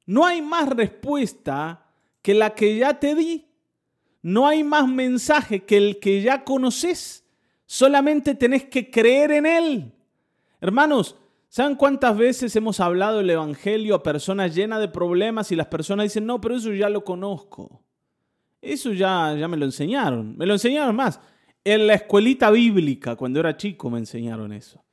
No 0.05 0.25
hay 0.25 0.41
más 0.41 0.69
respuesta 0.69 1.89
que 2.21 2.33
la 2.33 2.53
que 2.53 2.77
ya 2.77 2.99
te 2.99 3.15
di. 3.15 3.47
No 4.21 4.47
hay 4.47 4.63
más 4.63 4.87
mensaje 4.87 5.63
que 5.63 5.77
el 5.77 5.99
que 5.99 6.21
ya 6.21 6.43
conoces. 6.43 7.25
Solamente 7.65 8.35
tenés 8.35 8.65
que 8.65 8.91
creer 8.91 9.31
en 9.31 9.45
él. 9.45 9.93
Hermanos, 10.61 11.15
¿saben 11.53 11.75
cuántas 11.75 12.17
veces 12.17 12.55
hemos 12.55 12.79
hablado 12.79 13.19
el 13.19 13.29
Evangelio 13.29 13.93
a 13.93 14.01
personas 14.01 14.55
llenas 14.55 14.79
de 14.79 14.87
problemas 14.87 15.51
y 15.51 15.55
las 15.55 15.67
personas 15.67 16.05
dicen, 16.05 16.25
no, 16.25 16.41
pero 16.41 16.55
eso 16.55 16.73
ya 16.73 16.89
lo 16.89 17.03
conozco? 17.03 17.79
Eso 18.59 18.91
ya, 18.91 19.35
ya 19.37 19.47
me 19.47 19.55
lo 19.55 19.65
enseñaron. 19.65 20.35
Me 20.35 20.47
lo 20.47 20.53
enseñaron 20.53 20.95
más. 20.95 21.19
En 21.63 21.85
la 21.85 21.93
escuelita 21.93 22.49
bíblica, 22.49 23.15
cuando 23.15 23.39
era 23.39 23.55
chico, 23.55 23.87
me 23.91 23.99
enseñaron 23.99 24.51
eso. 24.51 24.83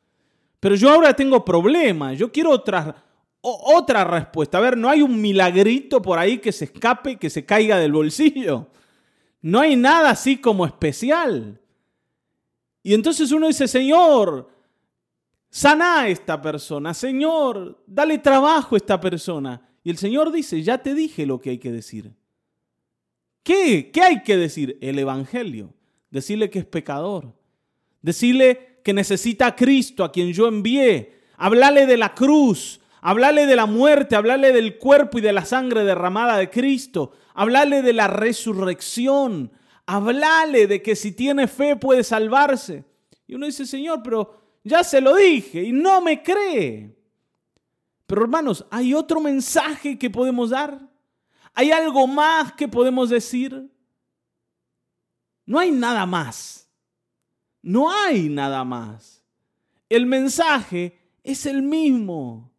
Pero 0.61 0.75
yo 0.75 0.91
ahora 0.91 1.15
tengo 1.15 1.43
problemas. 1.43 2.19
Yo 2.19 2.31
quiero 2.31 2.51
otra, 2.51 2.95
otra 3.41 4.05
respuesta. 4.05 4.59
A 4.59 4.61
ver, 4.61 4.77
no 4.77 4.91
hay 4.91 5.01
un 5.01 5.19
milagrito 5.19 6.03
por 6.03 6.19
ahí 6.19 6.37
que 6.41 6.53
se 6.53 6.67
escape, 6.67 7.17
que 7.17 7.31
se 7.31 7.47
caiga 7.47 7.79
del 7.79 7.93
bolsillo. 7.93 8.67
No 9.41 9.61
hay 9.61 9.77
nada 9.77 10.11
así 10.11 10.37
como 10.37 10.67
especial. 10.67 11.59
Y 12.83 12.93
entonces 12.93 13.33
uno 13.33 13.47
dice, 13.47 13.67
Señor, 13.67 14.60
sana 15.51 16.03
a 16.03 16.09
esta 16.09 16.41
persona. 16.41 16.95
Señor, 16.95 17.83
dale 17.87 18.19
trabajo 18.19 18.75
a 18.75 18.79
esta 18.79 19.01
persona. 19.01 19.61
Y 19.83 19.91
el 19.91 19.99
Señor 19.99 20.33
dice, 20.33 20.63
ya 20.63 20.79
te 20.79 20.95
dije 20.95 21.27
lo 21.27 21.41
que 21.41 21.51
hay 21.51 21.59
que 21.59 21.73
decir. 21.73 22.15
¿Qué? 23.43 23.91
¿Qué 23.93 24.03
hay 24.03 24.23
que 24.23 24.37
decir? 24.37 24.79
El 24.81 24.99
Evangelio. 24.99 25.75
Decirle 26.11 26.51
que 26.51 26.61
es 26.61 26.67
pecador. 26.67 27.33
Decirle 28.03 28.81
que 28.85 28.93
necesita 28.93 29.47
a 29.47 29.57
Cristo, 29.57 30.05
a 30.05 30.13
quien 30.13 30.33
yo 30.33 30.49
envié, 30.49 31.21
Hablale 31.43 31.87
de 31.87 31.97
la 31.97 32.15
cruz, 32.15 32.83
hablale 33.01 33.47
de 33.47 33.57
la 33.57 33.65
muerte, 33.65 34.15
hablale 34.15 34.53
del 34.53 34.77
cuerpo 34.77 35.17
y 35.17 35.23
de 35.23 35.33
la 35.33 35.47
sangre 35.47 35.85
derramada 35.85 36.37
de 36.37 36.51
Cristo, 36.51 37.13
hablale 37.33 37.81
de 37.81 37.95
la 37.95 38.09
resurrección, 38.09 39.51
hablale 39.87 40.67
de 40.67 40.83
que 40.83 40.95
si 40.95 41.13
tiene 41.13 41.49
fe 41.49 41.77
puede 41.77 42.05
salvarse. 42.05 42.85
Y 43.27 43.37
uno 43.37 43.47
dice, 43.47 43.65
Señor, 43.65 44.03
pero 44.05 44.40
ya 44.63 44.85
se 44.85 45.01
lo 45.01 45.17
dije 45.17 45.63
y 45.63 45.73
no 45.73 46.01
me 46.01 46.23
cree. 46.23 46.97
Pero 48.07 48.23
hermanos, 48.23 48.67
¿hay 48.71 48.95
otro 48.95 49.21
mensaje 49.21 49.99
que 49.99 50.11
podemos 50.11 50.51
dar? 50.51 50.81
¿Hay 51.55 51.71
algo 51.71 52.07
más 52.07 52.53
que 52.53 52.69
podemos 52.69 53.11
decir? 53.11 53.71
No 55.47 55.59
hay 55.59 55.71
nada 55.71 56.07
más. 56.07 56.69
No 57.63 57.91
hay 57.93 58.29
nada 58.29 58.65
más. 58.65 59.23
El 59.89 60.07
mensaje 60.07 60.99
es 61.23 61.47
el 61.47 61.63
mismo. 61.63 62.51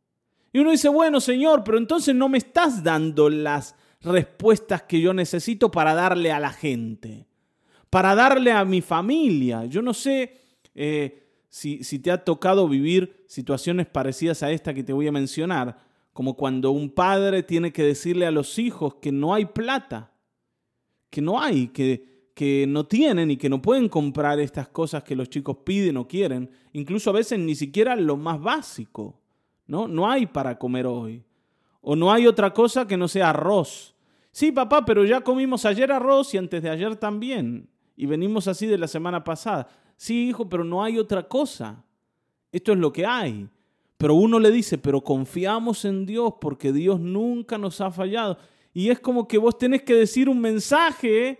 Y 0.53 0.59
uno 0.59 0.71
dice, 0.71 0.89
bueno, 0.89 1.21
Señor, 1.21 1.63
pero 1.63 1.77
entonces 1.77 2.13
no 2.13 2.27
me 2.29 2.37
estás 2.37 2.83
dando 2.83 3.29
las 3.29 3.75
respuestas 4.01 4.83
que 4.83 4.99
yo 4.99 5.13
necesito 5.13 5.71
para 5.71 5.93
darle 5.93 6.31
a 6.31 6.39
la 6.39 6.51
gente, 6.51 7.27
para 7.89 8.15
darle 8.15 8.51
a 8.51 8.65
mi 8.65 8.81
familia. 8.81 9.65
Yo 9.65 9.81
no 9.81 9.93
sé 9.93 10.37
eh, 10.75 11.20
si, 11.51 11.99
te 11.99 12.09
ha 12.09 12.23
tocado 12.23 12.67
vivir 12.67 13.23
situaciones 13.27 13.85
parecidas 13.85 14.41
a 14.41 14.49
esta 14.49 14.73
que 14.73 14.83
te 14.83 14.93
voy 14.93 15.07
a 15.07 15.11
mencionar, 15.11 15.77
como 16.11 16.35
cuando 16.35 16.71
un 16.71 16.89
padre 16.89 17.43
tiene 17.43 17.71
que 17.71 17.83
decirle 17.83 18.25
a 18.25 18.31
los 18.31 18.57
hijos 18.57 18.95
que 18.95 19.11
no 19.11 19.35
hay 19.35 19.45
plata, 19.45 20.11
que 21.11 21.21
no 21.21 21.39
hay, 21.39 21.67
que 21.67 22.11
que 22.33 22.65
no 22.67 22.85
tienen 22.85 23.29
y 23.29 23.37
que 23.37 23.49
no 23.49 23.61
pueden 23.61 23.89
comprar 23.89 24.39
estas 24.39 24.67
cosas 24.67 25.03
que 25.03 25.15
los 25.15 25.29
chicos 25.29 25.57
piden 25.63 25.97
o 25.97 26.07
quieren, 26.07 26.49
incluso 26.73 27.09
a 27.09 27.13
veces 27.13 27.37
ni 27.37 27.55
siquiera 27.55 27.95
lo 27.95 28.17
más 28.17 28.41
básico, 28.41 29.19
¿no? 29.67 29.87
No 29.87 30.09
hay 30.09 30.25
para 30.25 30.57
comer 30.57 30.85
hoy. 30.85 31.23
O 31.81 31.95
no 31.95 32.11
hay 32.11 32.27
otra 32.27 32.53
cosa 32.53 32.87
que 32.87 32.97
no 32.97 33.07
sea 33.07 33.31
arroz. 33.31 33.95
Sí, 34.31 34.51
papá, 34.51 34.85
pero 34.85 35.03
ya 35.03 35.21
comimos 35.21 35.65
ayer 35.65 35.91
arroz 35.91 36.33
y 36.33 36.37
antes 36.37 36.63
de 36.63 36.69
ayer 36.69 36.95
también. 36.95 37.69
Y 38.01 38.07
venimos 38.07 38.47
así 38.47 38.65
de 38.65 38.79
la 38.79 38.87
semana 38.87 39.23
pasada. 39.23 39.67
Sí, 39.95 40.29
hijo, 40.29 40.49
pero 40.49 40.63
no 40.63 40.83
hay 40.83 40.97
otra 40.97 41.27
cosa. 41.27 41.85
Esto 42.51 42.71
es 42.71 42.79
lo 42.79 42.91
que 42.91 43.05
hay. 43.05 43.47
Pero 43.95 44.15
uno 44.15 44.39
le 44.39 44.49
dice, 44.49 44.79
pero 44.79 45.01
confiamos 45.01 45.85
en 45.85 46.07
Dios 46.07 46.33
porque 46.41 46.73
Dios 46.73 46.99
nunca 46.99 47.59
nos 47.59 47.79
ha 47.79 47.91
fallado. 47.91 48.39
Y 48.73 48.89
es 48.89 48.99
como 48.99 49.27
que 49.27 49.37
vos 49.37 49.55
tenés 49.55 49.83
que 49.83 49.93
decir 49.93 50.29
un 50.29 50.41
mensaje 50.41 51.39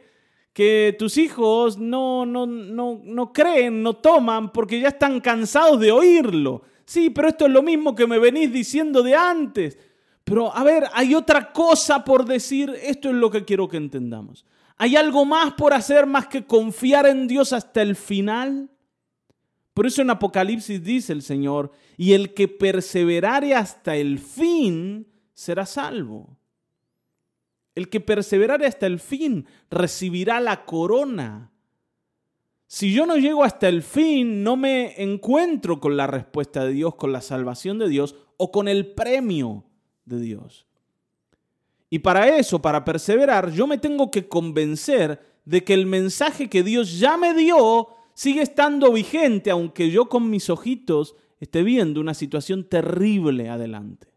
que 0.54 0.96
tus 1.00 1.18
hijos 1.18 1.80
no, 1.80 2.28
no, 2.28 2.46
no, 2.46 3.02
no 3.04 3.34
creen, 3.34 3.82
no 3.82 3.96
toman, 3.96 4.52
porque 4.52 4.80
ya 4.80 4.90
están 4.90 5.20
cansados 5.20 5.80
de 5.80 5.92
oírlo. 5.92 6.62
Sí, 6.86 7.10
pero 7.10 7.30
esto 7.30 7.48
es 7.48 7.52
lo 7.52 7.64
mismo 7.64 7.96
que 7.96 8.06
me 8.06 8.20
venís 8.20 8.54
diciendo 8.54 9.02
de 9.02 9.16
antes. 9.16 9.80
Pero 10.24 10.56
a 10.56 10.64
ver, 10.64 10.84
hay 10.94 11.16
otra 11.16 11.52
cosa 11.52 12.06
por 12.06 12.24
decir, 12.24 12.72
esto 12.84 13.10
es 13.10 13.16
lo 13.16 13.32
que 13.32 13.46
quiero 13.46 13.68
que 13.68 13.78
entendamos. 13.78 14.46
¿Hay 14.78 14.96
algo 14.96 15.26
más 15.26 15.54
por 15.54 15.74
hacer 15.74 16.06
más 16.06 16.28
que 16.28 16.46
confiar 16.46 17.06
en 17.06 17.28
Dios 17.28 17.54
hasta 17.54 17.82
el 17.82 17.96
final? 17.96 18.70
Por 19.74 19.88
eso 19.88 20.02
en 20.02 20.10
Apocalipsis 20.10 20.84
dice 20.84 21.14
el 21.14 21.22
Señor, 21.22 21.72
y 21.98 22.14
el 22.14 22.34
que 22.34 22.48
perseverare 22.48 23.56
hasta 23.56 23.96
el 23.96 24.20
fin 24.20 25.08
será 25.34 25.66
salvo. 25.66 26.38
El 27.74 27.90
que 27.90 28.02
perseverare 28.02 28.66
hasta 28.66 28.86
el 28.86 29.00
fin 29.00 29.46
recibirá 29.70 30.40
la 30.40 30.66
corona. 30.66 31.52
Si 32.68 32.94
yo 32.94 33.06
no 33.06 33.18
llego 33.18 33.44
hasta 33.44 33.70
el 33.70 33.82
fin, 33.82 34.44
no 34.44 34.56
me 34.56 35.02
encuentro 35.02 35.80
con 35.80 35.98
la 35.98 36.08
respuesta 36.08 36.66
de 36.66 36.74
Dios, 36.74 36.96
con 36.96 37.12
la 37.12 37.22
salvación 37.22 37.80
de 37.80 37.90
Dios 37.90 38.16
o 38.38 38.52
con 38.52 38.68
el 38.68 38.94
premio 38.94 39.66
de 40.06 40.20
Dios. 40.20 40.68
Y 41.94 42.00
para 42.00 42.38
eso, 42.38 42.62
para 42.62 42.86
perseverar, 42.86 43.52
yo 43.52 43.68
me 43.68 43.78
tengo 43.78 44.10
que 44.10 44.30
convencer 44.30 45.20
de 45.44 45.66
que 45.66 45.74
el 45.74 45.86
mensaje 45.86 46.50
que 46.50 46.64
Dios 46.64 46.98
ya 46.98 47.18
me 47.18 47.34
dio 47.34 47.90
sigue 48.14 48.42
estando 48.42 48.94
vigente, 48.94 49.52
aunque 49.52 49.92
yo 49.92 50.08
con 50.08 50.30
mis 50.30 50.50
ojitos 50.50 51.16
esté 51.42 51.64
viendo 51.64 52.00
una 52.00 52.14
situación 52.14 52.64
terrible 52.64 53.50
adelante. 53.50 54.08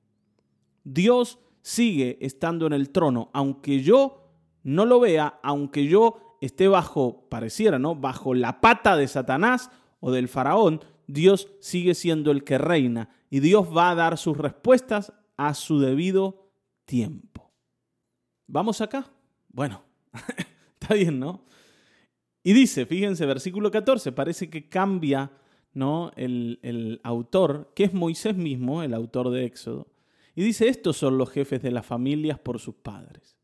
Dios 0.85 1.41
sigue 1.63 2.17
estando 2.21 2.69
en 2.69 2.75
el 2.75 2.91
trono, 2.91 3.31
aunque 3.33 3.81
yo 3.81 4.23
no 4.63 4.87
lo 4.87 5.01
vea, 5.01 5.41
aunque 5.43 5.87
yo 5.89 6.37
esté 6.41 6.69
bajo, 6.69 7.27
pareciera, 7.29 7.81
¿no? 7.81 7.97
Bajo 7.97 8.35
la 8.35 8.61
pata 8.61 8.97
de 8.97 9.09
Satanás 9.09 9.69
o 9.99 10.13
del 10.13 10.29
faraón, 10.29 10.81
Dios 11.09 11.49
sigue 11.59 11.95
siendo 11.95 12.31
el 12.31 12.45
que 12.45 12.59
reina 12.59 13.09
y 13.31 13.41
Dios 13.41 13.67
va 13.77 13.91
a 13.91 13.95
dar 13.97 14.17
sus 14.17 14.39
respuestas 14.39 15.13
a 15.37 15.55
su 15.55 15.81
debido 15.81 16.53
tiempo. 16.85 17.34
¿Vamos 18.47 18.81
acá? 18.81 19.11
Bueno, 19.49 19.83
está 20.81 20.95
bien, 20.95 21.19
¿no? 21.19 21.45
Y 22.43 22.53
dice, 22.53 22.87
fíjense, 22.87 23.25
versículo 23.25 23.71
14, 23.71 24.13
parece 24.13 24.51
que 24.51 24.69
cambia, 24.69 25.33
¿no? 25.73 26.11
El, 26.17 26.59
el 26.63 27.01
autor, 27.03 27.73
que 27.75 27.85
es 27.85 27.95
Moisés 27.95 28.37
mismo, 28.37 28.83
el 28.83 28.93
autor 28.93 29.31
de 29.31 29.45
Éxodo. 29.45 29.89
Y 30.35 30.43
dice, 30.43 30.69
estos 30.69 30.97
son 30.97 31.17
los 31.17 31.31
jefes 31.31 31.63
de 31.63 31.71
las 31.71 31.87
familias 31.87 32.39
por 32.39 32.59
sus 32.59 32.75
padres. 32.75 33.39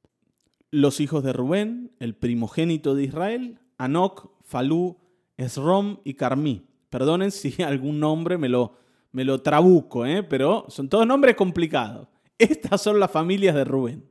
Los 0.70 1.00
hijos 1.00 1.24
de 1.24 1.32
Rubén, 1.32 1.92
el 1.98 2.14
primogénito 2.14 2.94
de 2.94 3.04
Israel, 3.04 3.58
Anoc, 3.78 4.30
Falú, 4.42 4.98
Esrom 5.36 5.98
y 6.04 6.14
Carmí. 6.14 6.66
Perdonen 6.90 7.30
si 7.30 7.62
algún 7.62 8.00
nombre 8.00 8.36
me 8.36 8.48
lo, 8.48 8.74
me 9.12 9.24
lo 9.24 9.40
trabuco, 9.40 10.04
¿eh? 10.04 10.22
pero 10.22 10.66
son 10.68 10.88
todos 10.88 11.06
nombres 11.06 11.36
complicados. 11.36 12.08
Estas 12.38 12.82
son 12.82 13.00
las 13.00 13.10
familias 13.10 13.54
de 13.54 13.64
Rubén. 13.64 14.04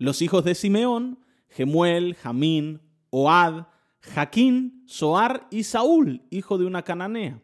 Los 0.00 0.22
hijos 0.22 0.44
de 0.44 0.54
Simeón, 0.54 1.18
Gemuel, 1.50 2.14
Jamín, 2.14 2.80
Oad, 3.10 3.66
Jaquín, 4.00 4.82
Soar 4.86 5.46
y 5.50 5.64
Saúl, 5.64 6.22
hijo 6.30 6.56
de 6.56 6.64
una 6.64 6.84
cananea. 6.84 7.42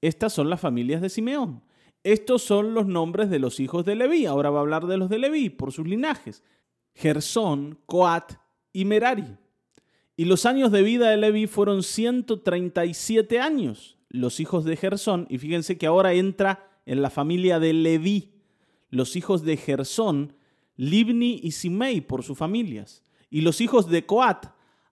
Estas 0.00 0.32
son 0.32 0.48
las 0.48 0.60
familias 0.60 1.02
de 1.02 1.08
Simeón. 1.08 1.64
Estos 2.04 2.42
son 2.42 2.74
los 2.74 2.86
nombres 2.86 3.28
de 3.28 3.40
los 3.40 3.58
hijos 3.58 3.84
de 3.84 3.96
Leví. 3.96 4.24
Ahora 4.24 4.50
va 4.50 4.58
a 4.58 4.60
hablar 4.60 4.86
de 4.86 4.98
los 4.98 5.10
de 5.10 5.18
Leví 5.18 5.50
por 5.50 5.72
sus 5.72 5.84
linajes. 5.88 6.44
Gersón, 6.94 7.80
Coat 7.86 8.34
y 8.72 8.84
Merari. 8.84 9.36
Y 10.16 10.26
los 10.26 10.46
años 10.46 10.70
de 10.70 10.82
vida 10.82 11.10
de 11.10 11.16
Leví 11.16 11.48
fueron 11.48 11.82
137 11.82 13.40
años. 13.40 13.98
Los 14.10 14.38
hijos 14.38 14.64
de 14.64 14.76
Gersón, 14.76 15.26
y 15.28 15.38
fíjense 15.38 15.76
que 15.76 15.86
ahora 15.86 16.12
entra 16.12 16.70
en 16.86 17.02
la 17.02 17.10
familia 17.10 17.58
de 17.58 17.72
Leví. 17.72 18.30
Los 18.90 19.16
hijos 19.16 19.42
de 19.42 19.56
Gersón, 19.56 20.36
Libni 20.76 21.40
y 21.42 21.52
Simei 21.52 22.00
por 22.00 22.22
sus 22.22 22.38
familias. 22.38 23.02
Y 23.30 23.40
los 23.40 23.60
hijos 23.60 23.88
de 23.88 24.06
Coat, 24.06 24.46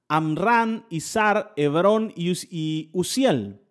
Amran, 0.08 0.84
Izar, 0.90 1.52
Hebrón 1.56 2.12
y 2.16 2.90
Uziel 2.92 3.62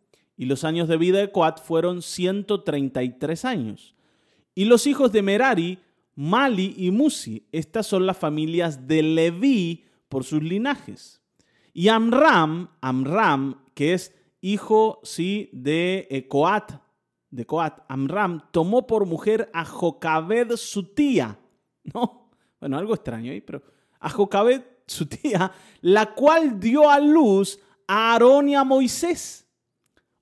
y 0.41 0.45
los 0.45 0.63
años 0.63 0.88
de 0.88 0.97
vida 0.97 1.19
de 1.19 1.32
Coat 1.32 1.62
fueron 1.63 2.02
133 2.02 3.45
años. 3.45 3.93
Y 4.56 4.65
los 4.65 4.88
hijos 4.88 5.12
de 5.12 5.21
Merari, 5.21 5.78
Mali 6.15 6.74
y 6.80 6.89
Musi, 6.89 7.47
estas 7.52 7.86
son 7.86 8.08
las 8.08 8.17
familias 8.17 8.88
de 8.88 9.04
Leví 9.04 9.86
por 10.10 10.24
sus 10.24 10.41
linajes. 10.41 11.21
Y 11.76 11.89
Amram, 11.89 12.69
Amram, 12.82 13.62
que 13.76 13.93
es 13.93 14.15
hijo 14.41 15.00
sí 15.04 15.52
de 15.54 16.08
eh, 16.10 16.28
Coat, 16.28 16.71
de 17.30 17.45
Coat, 17.45 17.82
Amram 17.88 18.41
tomó 18.52 18.88
por 18.88 19.06
mujer 19.06 19.47
a 19.54 19.63
Jocabed 19.63 20.56
su 20.56 20.86
tía. 20.86 21.38
No, 21.94 22.30
bueno, 22.60 22.78
algo 22.78 22.94
extraño 22.94 23.32
ahí, 23.32 23.41
pero 23.41 23.62
a 24.00 24.10
su 24.86 25.06
tía, 25.06 25.52
la 25.82 26.13
cual 26.13 26.60
dio 26.60 26.89
a 26.89 27.00
luz 27.00 27.60
a 27.88 28.13
Aarón 28.13 28.50
y 28.50 28.56
a 28.56 28.63
Moisés. 28.63 29.48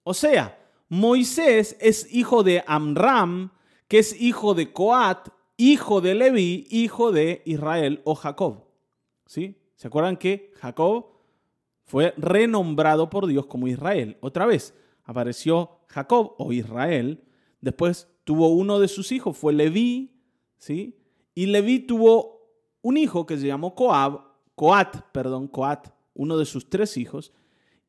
O 0.03 0.13
sea, 0.13 0.57
Moisés 0.87 1.75
es 1.79 2.13
hijo 2.13 2.43
de 2.43 2.63
Amram, 2.65 3.51
que 3.87 3.99
es 3.99 4.19
hijo 4.19 4.53
de 4.53 4.71
Coat, 4.71 5.29
hijo 5.57 6.01
de 6.01 6.15
Leví, 6.15 6.67
hijo 6.69 7.11
de 7.11 7.41
Israel 7.45 8.01
o 8.05 8.15
Jacob. 8.15 8.65
¿Sí? 9.25 9.55
¿Se 9.75 9.87
acuerdan 9.87 10.17
que 10.17 10.51
Jacob 10.55 11.07
fue 11.85 12.13
renombrado 12.17 13.09
por 13.09 13.27
Dios 13.27 13.45
como 13.45 13.67
Israel? 13.67 14.17
Otra 14.21 14.45
vez, 14.45 14.73
apareció 15.03 15.79
Jacob 15.87 16.35
o 16.37 16.53
Israel, 16.53 17.23
después 17.61 18.07
tuvo 18.23 18.49
uno 18.49 18.79
de 18.79 18.87
sus 18.87 19.11
hijos, 19.11 19.37
fue 19.37 19.53
Leví, 19.53 20.21
¿sí? 20.57 20.98
Y 21.35 21.45
Leví 21.47 21.79
tuvo 21.79 22.39
un 22.81 22.97
hijo 22.97 23.25
que 23.25 23.37
se 23.37 23.47
llamó 23.47 23.75
Coab, 23.75 24.21
Coat, 24.55 24.97
perdón, 25.11 25.47
Coat, 25.47 25.87
uno 26.13 26.37
de 26.37 26.45
sus 26.45 26.69
tres 26.69 26.97
hijos, 26.97 27.33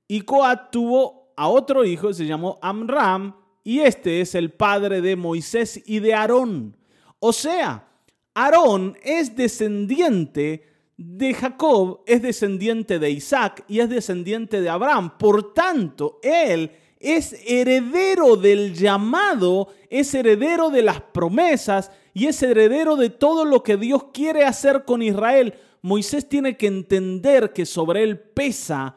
y 0.07 0.23
Coat 0.23 0.71
tuvo 0.71 1.33
a 1.37 1.49
otro 1.49 1.85
hijo, 1.85 2.13
se 2.13 2.27
llamó 2.27 2.59
Amram, 2.63 3.35
y 3.65 3.81
este 3.81 4.21
es 4.21 4.35
el 4.35 4.53
padre 4.53 5.01
de 5.01 5.17
Moisés 5.17 5.83
y 5.87 6.01
de 6.01 6.15
Aarón. 6.15 6.77
O 7.19 7.33
sea, 7.33 7.89
Aarón 8.35 8.97
es 9.03 9.37
descendiente 9.37 10.67
de 10.97 11.35
Jacob, 11.35 12.03
es 12.07 12.23
descendiente 12.23 12.99
de 12.99 13.11
Isaac 13.11 13.65
y 13.69 13.81
es 13.81 13.89
descendiente 13.89 14.61
de 14.61 14.69
Abraham. 14.69 15.17
Por 15.19 15.55
tanto, 15.55 16.19
él 16.23 16.71
es 17.01 17.35
heredero 17.47 18.37
del 18.37 18.75
llamado, 18.75 19.69
es 19.89 20.15
heredero 20.15 20.69
de 20.69 20.83
las 20.83 21.01
promesas 21.01 21.91
y 22.13 22.27
es 22.27 22.43
heredero 22.43 22.97
de 22.97 23.09
todo 23.09 23.47
lo 23.47 23.63
que 23.63 23.79
Dios 23.79 24.05
quiere 24.13 24.45
hacer 24.45 24.85
con 24.85 25.03
Israel. 25.03 25.55
Moisés 25.81 26.29
tiene 26.29 26.59
que 26.59 26.67
entender 26.67 27.55
que 27.55 27.65
sobre 27.65 28.03
él 28.03 28.19
pesa 28.19 28.97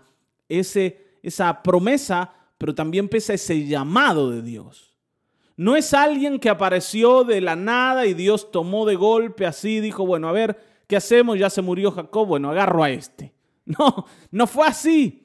ese, 0.50 1.18
esa 1.24 1.64
promesa, 1.64 2.34
pero 2.58 2.76
también 2.76 3.08
pesa 3.08 3.34
ese 3.34 3.66
llamado 3.66 4.30
de 4.30 4.42
Dios. 4.42 4.98
No 5.56 5.78
es 5.78 5.94
alguien 5.94 6.40
que 6.40 6.50
apareció 6.50 7.24
de 7.24 7.40
la 7.40 7.56
nada 7.56 8.06
y 8.06 8.14
Dios 8.14 8.52
tomó 8.52 8.86
de 8.86 8.96
golpe 8.96 9.46
así, 9.46 9.80
dijo, 9.80 10.06
bueno, 10.06 10.28
a 10.28 10.34
ver, 10.34 10.60
¿qué 10.88 10.98
hacemos? 10.98 11.40
Ya 11.40 11.50
se 11.50 11.62
murió 11.62 11.92
Jacob, 11.92 12.28
bueno, 12.28 12.50
agarro 12.50 12.84
a 12.84 12.90
este. 12.90 13.34
No, 13.66 14.06
no 14.30 14.46
fue 14.46 14.68
así. 14.68 15.23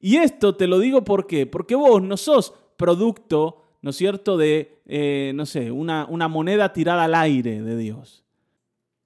Y 0.00 0.16
esto 0.16 0.54
te 0.54 0.66
lo 0.66 0.78
digo 0.78 1.04
por 1.04 1.26
qué, 1.26 1.46
porque 1.46 1.74
vos 1.74 2.02
no 2.02 2.16
sos 2.16 2.54
producto, 2.76 3.64
¿no 3.82 3.90
es 3.90 3.96
cierto?, 3.96 4.36
de, 4.36 4.80
eh, 4.86 5.32
no 5.34 5.46
sé, 5.46 5.70
una, 5.70 6.06
una 6.08 6.28
moneda 6.28 6.72
tirada 6.72 7.04
al 7.04 7.14
aire 7.14 7.62
de 7.62 7.76
Dios. 7.76 8.24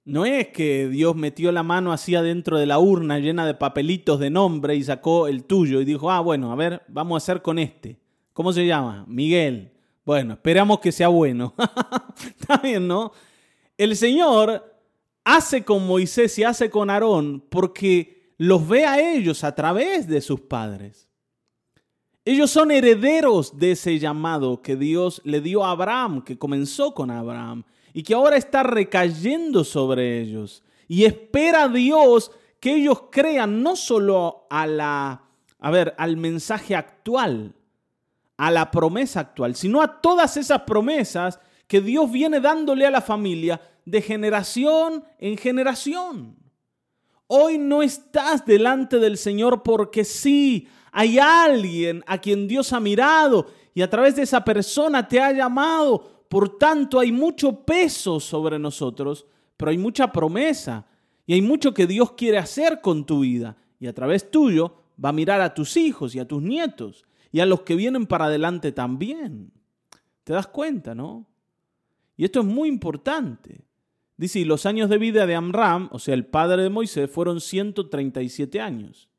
No 0.05 0.25
es 0.25 0.49
que 0.49 0.89
Dios 0.89 1.15
metió 1.15 1.51
la 1.51 1.63
mano 1.63 1.93
así 1.93 2.13
adentro 2.13 2.59
de 2.59 2.65
la 2.65 2.77
urna 2.77 3.19
llena 3.19 3.45
de 3.45 3.53
papelitos 3.53 4.19
de 4.19 4.29
nombre 4.29 4.75
y 4.75 4.83
sacó 4.83 5.27
el 5.27 5.45
tuyo 5.45 5.79
y 5.79 5.85
dijo, 5.85 6.11
ah, 6.11 6.19
bueno, 6.19 6.51
a 6.51 6.55
ver, 6.55 6.83
vamos 6.89 7.15
a 7.15 7.23
hacer 7.23 7.41
con 7.41 7.57
este. 7.57 7.97
¿Cómo 8.33 8.51
se 8.51 8.65
llama? 8.65 9.05
Miguel. 9.07 9.71
Bueno, 10.05 10.33
esperamos 10.33 10.79
que 10.79 10.91
sea 10.91 11.07
bueno. 11.07 11.53
Está 12.39 12.57
bien, 12.57 12.85
¿no? 12.85 13.13
El 13.77 13.95
Señor 13.95 14.73
hace 15.23 15.63
con 15.63 15.87
Moisés 15.87 16.37
y 16.37 16.43
hace 16.43 16.69
con 16.69 16.89
Aarón 16.89 17.41
porque 17.49 18.22
los 18.37 18.67
ve 18.67 18.85
a 18.85 18.99
ellos 18.99 19.43
a 19.43 19.53
través 19.53 20.07
de 20.07 20.21
sus 20.21 20.41
padres. 20.41 21.07
Ellos 22.25 22.51
son 22.51 22.71
herederos 22.71 23.57
de 23.57 23.71
ese 23.71 23.99
llamado 23.99 24.61
que 24.61 24.77
Dios 24.77 25.21
le 25.25 25.41
dio 25.41 25.65
a 25.65 25.71
Abraham, 25.71 26.23
que 26.23 26.37
comenzó 26.37 26.93
con 26.93 27.11
Abraham 27.11 27.63
y 27.93 28.03
que 28.03 28.13
ahora 28.13 28.37
está 28.37 28.63
recayendo 28.63 29.63
sobre 29.63 30.21
ellos. 30.21 30.63
Y 30.87 31.03
espera 31.03 31.63
a 31.63 31.69
Dios 31.69 32.31
que 32.61 32.75
ellos 32.75 33.03
crean 33.11 33.61
no 33.61 33.75
solo 33.75 34.47
a 34.49 34.65
la, 34.65 35.23
a 35.59 35.71
ver, 35.71 35.93
al 35.97 36.15
mensaje 36.15 36.75
actual, 36.77 37.55
a 38.37 38.51
la 38.51 38.71
promesa 38.71 39.19
actual, 39.19 39.55
sino 39.55 39.81
a 39.81 40.01
todas 40.01 40.37
esas 40.37 40.61
promesas 40.61 41.39
que 41.67 41.81
Dios 41.81 42.09
viene 42.09 42.39
dándole 42.39 42.85
a 42.85 42.91
la 42.91 43.01
familia 43.01 43.59
de 43.85 44.01
generación 44.01 45.03
en 45.19 45.37
generación. 45.37 46.42
Hoy 47.35 47.57
no 47.57 47.81
estás 47.81 48.45
delante 48.45 48.99
del 48.99 49.17
Señor 49.17 49.63
porque 49.63 50.05
sí, 50.05 50.67
hay 50.91 51.17
alguien 51.17 52.03
a 52.05 52.19
quien 52.19 52.47
Dios 52.47 52.73
ha 52.73 52.79
mirado 52.79 53.47
y 53.73 53.81
a 53.81 53.89
través 53.89 54.15
de 54.15 54.21
esa 54.21 54.43
persona 54.43 55.07
te 55.07 55.19
ha 55.19 55.31
llamado 55.31 56.13
por 56.33 56.57
tanto, 56.57 56.99
hay 56.99 57.11
mucho 57.11 57.63
peso 57.63 58.19
sobre 58.19 58.57
nosotros, 58.57 59.27
pero 59.55 59.69
hay 59.69 59.77
mucha 59.77 60.11
promesa 60.11 60.83
y 61.27 61.33
hay 61.33 61.43
mucho 61.43 61.75
que 61.75 61.85
Dios 61.85 62.13
quiere 62.13 62.39
hacer 62.39 62.81
con 62.81 63.05
tu 63.05 63.19
vida. 63.19 63.55
Y 63.79 63.85
a 63.85 63.93
través 63.93 64.31
tuyo 64.31 64.73
va 65.03 65.09
a 65.09 65.13
mirar 65.13 65.41
a 65.41 65.53
tus 65.53 65.77
hijos 65.77 66.15
y 66.15 66.19
a 66.19 66.27
tus 66.27 66.41
nietos 66.41 67.05
y 67.31 67.39
a 67.39 67.45
los 67.45 67.61
que 67.61 67.75
vienen 67.75 68.07
para 68.07 68.25
adelante 68.25 68.71
también. 68.71 69.51
¿Te 70.23 70.33
das 70.33 70.47
cuenta, 70.47 70.95
no? 70.95 71.27
Y 72.17 72.25
esto 72.25 72.39
es 72.39 72.47
muy 72.47 72.67
importante. 72.67 73.61
Dice, 74.17 74.45
los 74.45 74.65
años 74.65 74.89
de 74.89 74.97
vida 74.97 75.25
de 75.25 75.35
Amram, 75.35 75.89
o 75.91 75.99
sea, 75.99 76.13
el 76.13 76.25
padre 76.25 76.63
de 76.63 76.69
Moisés, 76.69 77.09
fueron 77.09 77.41
137 77.41 78.61
años. 78.61 79.09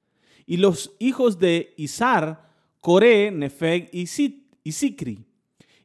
Y 0.47 0.59
los 0.59 0.95
hijos 0.99 1.39
de 1.39 1.75
Isar, 1.77 2.51
Coré, 2.81 3.31
Nefeg 3.31 3.91
y 3.93 4.07
Sicri 4.07 5.25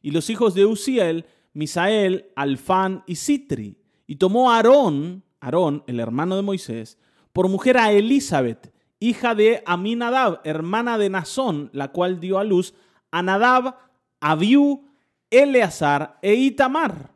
y 0.02 0.10
los 0.10 0.30
hijos 0.30 0.54
de 0.54 0.66
Uziel, 0.66 1.26
Misael, 1.52 2.30
Alfán 2.36 3.04
y 3.06 3.16
Sitri. 3.16 3.76
Y 4.06 4.16
tomó 4.16 4.50
Aarón, 4.50 5.24
Aarón, 5.40 5.84
el 5.86 6.00
hermano 6.00 6.36
de 6.36 6.42
Moisés, 6.42 6.98
por 7.32 7.48
mujer 7.48 7.78
a 7.78 7.92
Elizabeth, 7.92 8.72
hija 8.98 9.34
de 9.34 9.62
Aminadab, 9.66 10.40
hermana 10.44 10.98
de 10.98 11.10
Nazón, 11.10 11.70
la 11.72 11.88
cual 11.88 12.20
dio 12.20 12.38
a 12.38 12.44
luz 12.44 12.74
a 13.10 13.22
Nadab, 13.22 13.76
Abiú, 14.20 14.84
Eleazar 15.30 16.18
e 16.22 16.34
Itamar. 16.34 17.12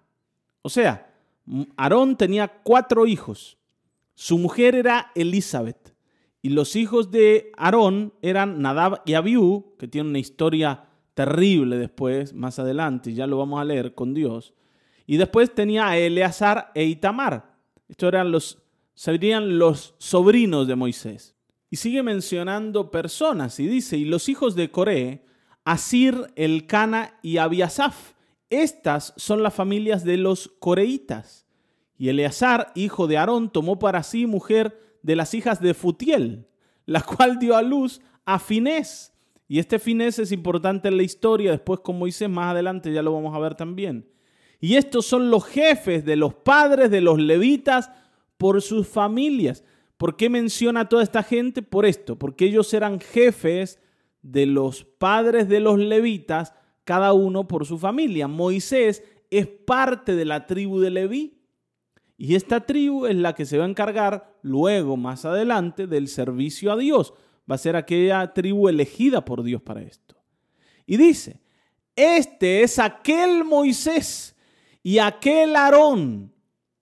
O 0.62 0.68
sea, 0.68 1.13
Aarón 1.76 2.16
tenía 2.16 2.48
cuatro 2.48 3.06
hijos. 3.06 3.58
Su 4.14 4.38
mujer 4.38 4.74
era 4.74 5.10
Elizabeth. 5.14 5.94
Y 6.42 6.50
los 6.50 6.76
hijos 6.76 7.10
de 7.10 7.50
Aarón 7.56 8.12
eran 8.20 8.60
Nadab 8.60 9.02
y 9.06 9.14
Abiú, 9.14 9.74
que 9.78 9.88
tienen 9.88 10.10
una 10.10 10.18
historia 10.18 10.88
terrible 11.14 11.78
después, 11.78 12.34
más 12.34 12.58
adelante, 12.58 13.14
ya 13.14 13.26
lo 13.26 13.38
vamos 13.38 13.60
a 13.60 13.64
leer 13.64 13.94
con 13.94 14.14
Dios. 14.14 14.52
Y 15.06 15.16
después 15.16 15.54
tenía 15.54 15.88
a 15.88 15.96
Eleazar 15.96 16.70
e 16.74 16.84
Itamar. 16.84 17.56
Estos 17.88 18.08
eran 18.08 18.30
los, 18.30 18.58
serían 18.94 19.58
los 19.58 19.94
sobrinos 19.98 20.66
de 20.66 20.76
Moisés. 20.76 21.34
Y 21.70 21.76
sigue 21.76 22.02
mencionando 22.02 22.90
personas 22.90 23.58
y 23.58 23.66
dice, 23.66 23.96
y 23.96 24.04
los 24.04 24.28
hijos 24.28 24.54
de 24.54 24.70
Coré, 24.70 25.24
Asir, 25.64 26.32
Elcana 26.36 27.18
y 27.22 27.38
Abiasaf. 27.38 28.13
Estas 28.62 29.14
son 29.16 29.42
las 29.42 29.54
familias 29.54 30.04
de 30.04 30.16
los 30.16 30.48
coreitas. 30.58 31.46
Y 31.96 32.08
Eleazar, 32.08 32.72
hijo 32.74 33.06
de 33.06 33.16
Aarón, 33.16 33.50
tomó 33.50 33.78
para 33.78 34.02
sí 34.02 34.26
mujer 34.26 34.78
de 35.02 35.16
las 35.16 35.34
hijas 35.34 35.60
de 35.60 35.74
Futiel, 35.74 36.46
la 36.86 37.02
cual 37.02 37.38
dio 37.38 37.56
a 37.56 37.62
luz 37.62 38.00
a 38.24 38.38
Finés, 38.38 39.14
y 39.46 39.58
este 39.58 39.78
finés 39.78 40.18
es 40.18 40.32
importante 40.32 40.88
en 40.88 40.96
la 40.96 41.02
historia, 41.02 41.50
después 41.50 41.80
con 41.80 41.98
Moisés 41.98 42.28
más 42.30 42.52
adelante 42.52 42.92
ya 42.92 43.02
lo 43.02 43.12
vamos 43.12 43.34
a 43.34 43.38
ver 43.38 43.54
también. 43.54 44.08
Y 44.60 44.76
estos 44.76 45.04
son 45.04 45.30
los 45.30 45.44
jefes 45.44 46.04
de 46.04 46.16
los 46.16 46.34
padres 46.34 46.90
de 46.90 47.02
los 47.02 47.18
levitas 47.18 47.90
por 48.38 48.62
sus 48.62 48.88
familias. 48.88 49.62
¿Por 49.98 50.16
qué 50.16 50.30
menciona 50.30 50.80
a 50.80 50.88
toda 50.88 51.02
esta 51.02 51.22
gente? 51.22 51.62
Por 51.62 51.84
esto, 51.84 52.18
porque 52.18 52.46
ellos 52.46 52.72
eran 52.72 53.00
jefes 53.00 53.78
de 54.22 54.46
los 54.46 54.84
padres 54.84 55.48
de 55.48 55.60
los 55.60 55.78
levitas, 55.78 56.54
cada 56.84 57.12
uno 57.12 57.48
por 57.48 57.66
su 57.66 57.78
familia. 57.78 58.28
Moisés 58.28 59.02
es 59.30 59.46
parte 59.46 60.14
de 60.14 60.24
la 60.24 60.46
tribu 60.46 60.80
de 60.80 60.90
Leví. 60.90 61.40
Y 62.16 62.36
esta 62.36 62.60
tribu 62.60 63.06
es 63.06 63.16
la 63.16 63.34
que 63.34 63.44
se 63.44 63.58
va 63.58 63.64
a 63.64 63.68
encargar 63.68 64.38
luego, 64.42 64.96
más 64.96 65.24
adelante, 65.24 65.86
del 65.86 66.08
servicio 66.08 66.70
a 66.72 66.76
Dios 66.76 67.14
va 67.50 67.56
a 67.56 67.58
ser 67.58 67.76
aquella 67.76 68.32
tribu 68.32 68.68
elegida 68.68 69.24
por 69.24 69.42
Dios 69.42 69.62
para 69.62 69.82
esto. 69.82 70.16
Y 70.86 70.96
dice, 70.96 71.40
este 71.96 72.62
es 72.62 72.78
aquel 72.78 73.44
Moisés 73.44 74.36
y 74.82 74.98
aquel 74.98 75.56
Aarón. 75.56 76.32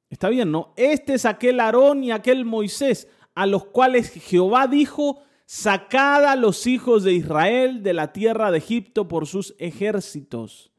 Está 0.08 0.28
bien, 0.28 0.50
¿no? 0.50 0.72
Este 0.76 1.14
es 1.14 1.24
aquel 1.24 1.60
Aarón 1.60 2.04
y 2.04 2.12
aquel 2.12 2.44
Moisés 2.44 3.08
a 3.34 3.46
los 3.46 3.64
cuales 3.66 4.10
Jehová 4.10 4.66
dijo, 4.66 5.22
sacad 5.46 6.24
a 6.24 6.36
los 6.36 6.66
hijos 6.66 7.04
de 7.04 7.12
Israel 7.12 7.82
de 7.82 7.92
la 7.92 8.12
tierra 8.12 8.50
de 8.50 8.58
Egipto 8.58 9.08
por 9.08 9.26
sus 9.26 9.54
ejércitos. 9.58 10.70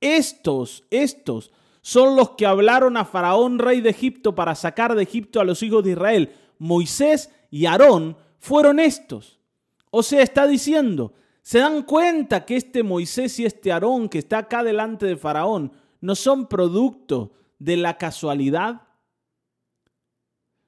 Estos, 0.00 0.84
estos 0.90 1.50
son 1.80 2.16
los 2.16 2.30
que 2.30 2.46
hablaron 2.46 2.96
a 2.96 3.04
Faraón, 3.04 3.58
rey 3.58 3.80
de 3.80 3.90
Egipto, 3.90 4.34
para 4.34 4.54
sacar 4.54 4.94
de 4.94 5.02
Egipto 5.02 5.40
a 5.40 5.44
los 5.44 5.62
hijos 5.62 5.84
de 5.84 5.90
Israel. 5.90 6.32
Moisés 6.58 7.30
y 7.50 7.66
Aarón 7.66 8.16
fueron 8.38 8.80
estos. 8.80 9.38
O 9.90 10.02
sea, 10.02 10.22
está 10.22 10.46
diciendo, 10.46 11.12
¿se 11.42 11.58
dan 11.58 11.82
cuenta 11.82 12.44
que 12.44 12.56
este 12.56 12.82
Moisés 12.82 13.38
y 13.38 13.44
este 13.44 13.70
Aarón 13.70 14.08
que 14.08 14.18
está 14.18 14.38
acá 14.38 14.64
delante 14.64 15.06
de 15.06 15.16
Faraón 15.16 15.72
no 16.00 16.14
son 16.14 16.48
producto 16.48 17.32
de 17.58 17.76
la 17.76 17.98
casualidad? 17.98 18.82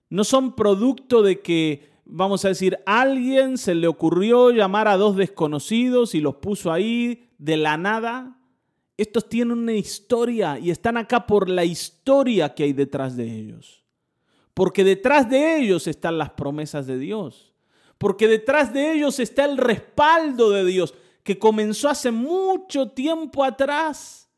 No 0.08 0.22
son 0.22 0.54
producto 0.54 1.22
de 1.22 1.40
que, 1.40 1.90
vamos 2.06 2.44
a 2.44 2.48
decir, 2.48 2.78
alguien 2.86 3.58
se 3.58 3.74
le 3.74 3.86
ocurrió 3.86 4.50
llamar 4.50 4.88
a 4.88 4.96
dos 4.96 5.16
desconocidos 5.16 6.14
y 6.14 6.20
los 6.20 6.36
puso 6.36 6.72
ahí 6.72 7.30
de 7.38 7.56
la 7.56 7.76
nada. 7.76 8.38
Estos 8.96 9.28
tienen 9.28 9.58
una 9.58 9.74
historia 9.74 10.58
y 10.58 10.70
están 10.70 10.96
acá 10.96 11.26
por 11.26 11.50
la 11.50 11.64
historia 11.64 12.54
que 12.54 12.64
hay 12.64 12.72
detrás 12.72 13.16
de 13.16 13.24
ellos. 13.24 13.84
Porque 14.54 14.84
detrás 14.84 15.28
de 15.28 15.58
ellos 15.58 15.86
están 15.86 16.16
las 16.16 16.30
promesas 16.30 16.86
de 16.86 16.98
Dios 16.98 17.52
porque 17.98 18.28
detrás 18.28 18.72
de 18.72 18.92
ellos 18.92 19.18
está 19.18 19.44
el 19.44 19.56
respaldo 19.56 20.50
de 20.50 20.64
Dios 20.64 20.94
que 21.22 21.38
comenzó 21.38 21.88
hace 21.88 22.10
mucho 22.10 22.90
tiempo 22.90 23.42
atrás. 23.42 24.28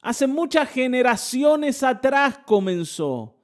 Hace 0.00 0.26
muchas 0.26 0.68
generaciones 0.68 1.82
atrás 1.82 2.38
comenzó. 2.44 3.34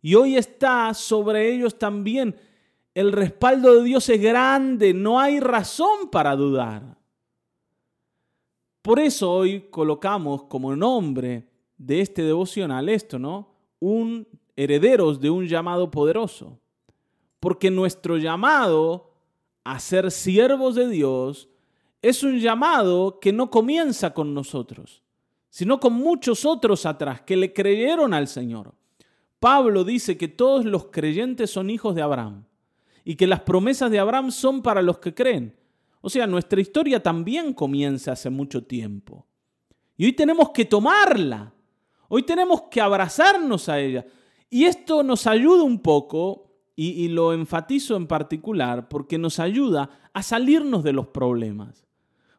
Y 0.00 0.14
hoy 0.14 0.36
está 0.36 0.94
sobre 0.94 1.52
ellos 1.52 1.78
también. 1.78 2.34
El 2.94 3.12
respaldo 3.12 3.76
de 3.76 3.84
Dios 3.84 4.08
es 4.08 4.20
grande, 4.20 4.92
no 4.92 5.20
hay 5.20 5.38
razón 5.38 6.08
para 6.10 6.34
dudar. 6.34 6.98
Por 8.82 8.98
eso 8.98 9.30
hoy 9.30 9.68
colocamos 9.70 10.44
como 10.44 10.74
nombre 10.74 11.46
de 11.78 12.00
este 12.00 12.22
devocional 12.22 12.88
esto, 12.88 13.18
¿no? 13.18 13.54
Un 13.78 14.26
herederos 14.56 15.20
de 15.20 15.30
un 15.30 15.46
llamado 15.46 15.90
poderoso. 15.90 16.58
Porque 17.38 17.70
nuestro 17.70 18.16
llamado 18.16 19.12
a 19.62 19.78
ser 19.78 20.10
siervos 20.10 20.74
de 20.74 20.88
Dios 20.88 21.48
es 22.02 22.22
un 22.22 22.40
llamado 22.40 23.20
que 23.20 23.32
no 23.32 23.50
comienza 23.50 24.12
con 24.12 24.34
nosotros, 24.34 25.02
sino 25.48 25.78
con 25.78 25.92
muchos 25.92 26.44
otros 26.44 26.86
atrás 26.86 27.20
que 27.20 27.36
le 27.36 27.52
creyeron 27.52 28.14
al 28.14 28.26
Señor. 28.26 28.74
Pablo 29.38 29.84
dice 29.84 30.18
que 30.18 30.28
todos 30.28 30.64
los 30.64 30.86
creyentes 30.86 31.50
son 31.50 31.70
hijos 31.70 31.94
de 31.94 32.02
Abraham 32.02 32.44
y 33.10 33.16
que 33.16 33.26
las 33.26 33.40
promesas 33.40 33.90
de 33.90 33.98
Abraham 33.98 34.30
son 34.30 34.62
para 34.62 34.82
los 34.82 35.00
que 35.00 35.12
creen. 35.12 35.52
O 36.00 36.08
sea, 36.08 36.28
nuestra 36.28 36.60
historia 36.60 37.02
también 37.02 37.54
comienza 37.54 38.12
hace 38.12 38.30
mucho 38.30 38.62
tiempo. 38.62 39.26
Y 39.96 40.04
hoy 40.04 40.12
tenemos 40.12 40.50
que 40.50 40.64
tomarla. 40.64 41.52
Hoy 42.08 42.22
tenemos 42.22 42.62
que 42.70 42.80
abrazarnos 42.80 43.68
a 43.68 43.80
ella. 43.80 44.06
Y 44.48 44.62
esto 44.62 45.02
nos 45.02 45.26
ayuda 45.26 45.64
un 45.64 45.80
poco, 45.80 46.52
y, 46.76 47.08
lo 47.08 47.32
enfatizo 47.32 47.96
en 47.96 48.06
particular, 48.06 48.88
porque 48.88 49.18
nos 49.18 49.40
ayuda 49.40 49.90
a 50.12 50.22
salirnos 50.22 50.84
de 50.84 50.92
los 50.92 51.08
problemas. 51.08 51.84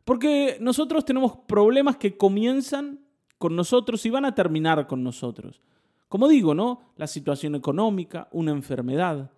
Porque 0.06 0.56
nosotros 0.62 1.04
tenemos 1.04 1.34
problemas 1.48 1.98
que 1.98 2.16
comienzan 2.16 3.02
con 3.38 3.58
nosotros 3.58 4.06
y 4.06 4.10
van 4.10 4.24
a 4.24 4.34
terminar 4.34 4.88
con 4.88 5.04
nosotros. 5.04 5.60
Como 6.08 6.30
digo, 6.30 6.56
¿no? 6.56 6.80
La 6.96 7.08
situación 7.08 7.56
económica, 7.56 8.30
una 8.32 8.52
enfermedad, 8.52 9.32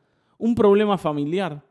un 0.43 0.56
problema 0.56 0.97
familiar, 0.97 1.63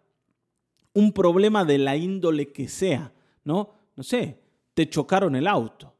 un 0.94 1.12
problema 1.12 1.62
de 1.62 1.76
la 1.76 1.94
índole 1.94 2.52
que 2.52 2.68
sea, 2.68 3.12
¿no? 3.44 3.74
No 3.94 4.02
sé, 4.02 4.40
te 4.72 4.88
chocaron 4.88 5.37
el 5.37 5.46
auto, 5.46 5.92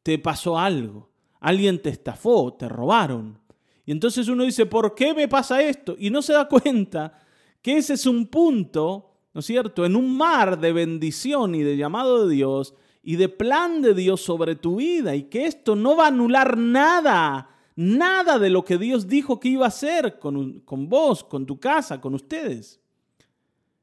te 0.00 0.20
pasó 0.20 0.56
algo, 0.56 1.10
alguien 1.40 1.82
te 1.82 1.88
estafó, 1.88 2.54
te 2.54 2.68
robaron. 2.68 3.40
Y 3.84 3.90
entonces 3.90 4.28
uno 4.28 4.44
dice, 4.44 4.64
¿por 4.64 4.94
qué 4.94 5.12
me 5.12 5.26
pasa 5.26 5.60
esto? 5.60 5.96
Y 5.98 6.10
no 6.10 6.22
se 6.22 6.34
da 6.34 6.48
cuenta 6.48 7.18
que 7.60 7.78
ese 7.78 7.94
es 7.94 8.06
un 8.06 8.28
punto, 8.28 9.10
¿no 9.32 9.40
es 9.40 9.46
cierto?, 9.46 9.84
en 9.84 9.96
un 9.96 10.16
mar 10.16 10.60
de 10.60 10.72
bendición 10.72 11.56
y 11.56 11.64
de 11.64 11.76
llamado 11.76 12.28
de 12.28 12.34
Dios 12.36 12.74
y 13.02 13.16
de 13.16 13.28
plan 13.28 13.82
de 13.82 13.92
Dios 13.92 14.20
sobre 14.20 14.54
tu 14.54 14.76
vida 14.76 15.16
y 15.16 15.24
que 15.24 15.46
esto 15.46 15.74
no 15.74 15.96
va 15.96 16.04
a 16.04 16.08
anular 16.08 16.56
nada, 16.58 17.53
nada 17.76 18.38
de 18.38 18.50
lo 18.50 18.64
que 18.64 18.78
Dios 18.78 19.08
dijo 19.08 19.40
que 19.40 19.48
iba 19.48 19.64
a 19.64 19.68
hacer 19.68 20.18
con, 20.18 20.60
con 20.60 20.88
vos, 20.88 21.24
con 21.24 21.46
tu 21.46 21.58
casa, 21.58 22.00
con 22.00 22.14
ustedes. 22.14 22.80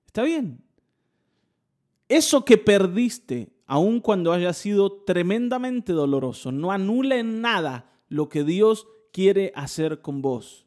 Está 0.05 0.23
bien. 0.23 0.61
Eso 2.07 2.43
que 2.43 2.57
perdiste, 2.57 3.53
aun 3.67 4.01
cuando 4.01 4.33
haya 4.33 4.53
sido 4.53 5.03
tremendamente 5.03 5.93
doloroso, 5.93 6.51
no 6.51 6.71
anula 6.71 7.17
en 7.17 7.41
nada 7.41 7.89
lo 8.09 8.27
que 8.27 8.43
Dios 8.43 8.87
quiere 9.13 9.51
hacer 9.55 10.01
con 10.01 10.21
vos. 10.21 10.65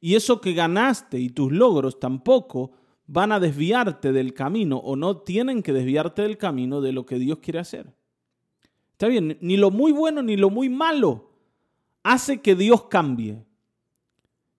Y 0.00 0.16
eso 0.16 0.42
que 0.42 0.52
ganaste 0.52 1.18
y 1.18 1.30
tus 1.30 1.50
logros 1.50 1.98
tampoco 1.98 2.72
van 3.06 3.32
a 3.32 3.40
desviarte 3.40 4.12
del 4.12 4.34
camino 4.34 4.76
o 4.76 4.96
no 4.96 5.18
tienen 5.18 5.62
que 5.62 5.72
desviarte 5.72 6.22
del 6.22 6.36
camino 6.36 6.80
de 6.82 6.92
lo 6.92 7.06
que 7.06 7.18
Dios 7.18 7.38
quiere 7.38 7.60
hacer. 7.60 7.94
Está 8.92 9.08
bien, 9.08 9.38
ni 9.40 9.56
lo 9.56 9.70
muy 9.70 9.92
bueno 9.92 10.22
ni 10.22 10.36
lo 10.36 10.50
muy 10.50 10.68
malo 10.68 11.33
hace 12.04 12.40
que 12.40 12.54
Dios 12.54 12.84
cambie. 12.84 13.42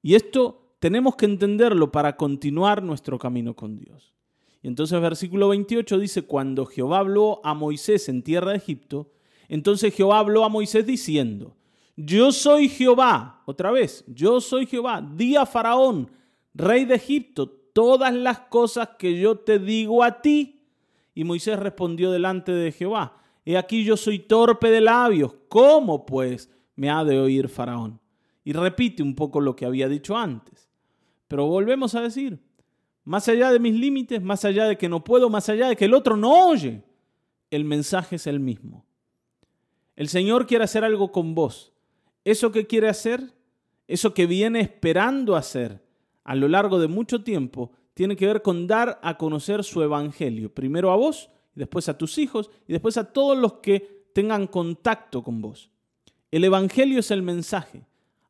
Y 0.02 0.16
esto 0.16 0.76
tenemos 0.80 1.16
que 1.16 1.26
entenderlo 1.26 1.92
para 1.92 2.18
continuar 2.18 2.84
nuestro 2.84 3.18
camino 3.18 3.56
con 3.56 3.78
Dios. 3.78 4.14
Y 4.62 4.68
entonces 4.68 5.00
versículo 5.00 5.50
28 5.50 6.00
dice, 6.00 6.24
cuando 6.24 6.66
Jehová 6.66 7.00
habló 7.00 7.40
a 7.46 7.54
Moisés 7.54 8.10
en 8.10 8.24
tierra 8.24 8.52
de 8.52 8.58
Egipto, 8.58 9.12
entonces 9.48 9.94
Jehová 9.94 10.20
habló 10.20 10.44
a 10.44 10.50
Moisés 10.50 10.86
diciendo, 10.86 11.56
yo 11.96 12.32
soy 12.32 12.68
Jehová, 12.68 13.44
otra 13.46 13.72
vez, 13.72 14.04
yo 14.08 14.42
soy 14.42 14.66
Jehová, 14.66 15.02
di 15.02 15.36
a 15.36 15.46
Faraón, 15.46 16.10
rey 16.54 16.86
de 16.86 16.96
Egipto, 16.96 17.50
todas 17.74 18.14
las 18.14 18.40
cosas 18.40 18.90
que 18.98 19.20
yo 19.20 19.38
te 19.38 19.60
digo 19.60 20.04
a 20.04 20.22
ti. 20.22 20.64
Y 21.14 21.24
Moisés 21.24 21.58
respondió 21.60 22.12
delante 22.12 22.52
de 22.52 22.72
Jehová, 22.72 23.18
he 23.46 23.58
aquí 23.58 23.84
yo 23.84 23.96
soy 23.96 24.20
torpe 24.20 24.72
de 24.72 24.82
labios, 24.82 25.36
¿cómo 25.48 26.06
pues 26.06 26.50
me 26.76 26.90
ha 26.90 27.04
de 27.04 27.20
oír 27.20 27.50
Faraón? 27.50 28.00
Y 28.44 28.54
repite 28.54 29.02
un 29.02 29.16
poco 29.16 29.42
lo 29.42 29.56
que 29.56 29.66
había 29.66 29.90
dicho 29.90 30.16
antes. 30.18 30.70
Pero 31.28 31.48
volvemos 31.48 31.96
a 31.96 32.02
decir, 32.02 32.40
más 33.04 33.28
allá 33.28 33.52
de 33.52 33.60
mis 33.60 33.74
límites, 33.74 34.22
más 34.22 34.46
allá 34.46 34.66
de 34.66 34.78
que 34.78 34.90
no 34.90 35.04
puedo, 35.04 35.30
más 35.30 35.50
allá 35.50 35.70
de 35.70 35.76
que 35.76 35.86
el 35.86 35.94
otro 35.94 36.18
no 36.18 36.48
oye, 36.48 36.84
el 37.52 37.64
mensaje 37.64 38.18
es 38.18 38.28
el 38.28 38.40
mismo. 38.40 38.86
El 39.96 40.10
Señor 40.10 40.46
quiere 40.46 40.64
hacer 40.64 40.84
algo 40.84 41.12
con 41.12 41.36
vos. 41.36 41.74
Eso 42.24 42.52
que 42.52 42.68
quiere 42.68 42.90
hacer, 42.90 43.34
eso 43.88 44.14
que 44.14 44.26
viene 44.26 44.60
esperando 44.60 45.36
hacer, 45.36 45.84
a 46.24 46.36
lo 46.36 46.48
largo 46.48 46.80
de 46.80 46.88
mucho 46.88 47.24
tiempo 47.24 47.72
tiene 47.94 48.16
que 48.16 48.26
ver 48.26 48.42
con 48.42 48.68
dar 48.68 49.00
a 49.04 49.18
conocer 49.18 49.64
su 49.64 49.82
evangelio, 49.82 50.54
primero 50.54 50.92
a 50.92 50.96
vos, 50.96 51.30
después 51.54 51.88
a 51.88 51.98
tus 51.98 52.18
hijos, 52.18 52.50
y 52.68 52.74
después 52.74 52.98
a 52.98 53.14
todos 53.14 53.38
los 53.38 53.54
que 53.54 54.08
tengan 54.14 54.48
contacto 54.48 55.24
con 55.24 55.42
vos. 55.42 55.72
El 56.36 56.44
evangelio 56.44 57.00
es 57.00 57.12
el 57.12 57.22
mensaje. 57.22 57.86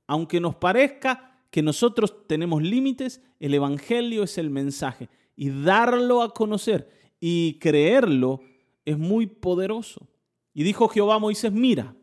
Aunque 0.05 0.39
nos 0.39 0.53
parezca 0.53 1.39
que 1.49 1.63
nosotros 1.63 2.27
tenemos 2.27 2.61
límites, 2.61 3.19
el 3.39 3.55
evangelio 3.55 4.21
es 4.21 4.37
el 4.37 4.51
mensaje. 4.51 5.09
Y 5.35 5.49
darlo 5.49 6.21
a 6.21 6.31
conocer 6.31 6.87
y 7.19 7.57
creerlo 7.57 8.41
es 8.85 8.95
muy 8.99 9.25
poderoso. 9.25 10.07
Y 10.53 10.61
dijo 10.61 10.87
Jehová 10.87 11.15
a 11.15 11.19
Moisés, 11.19 11.51
mira, 11.51 11.95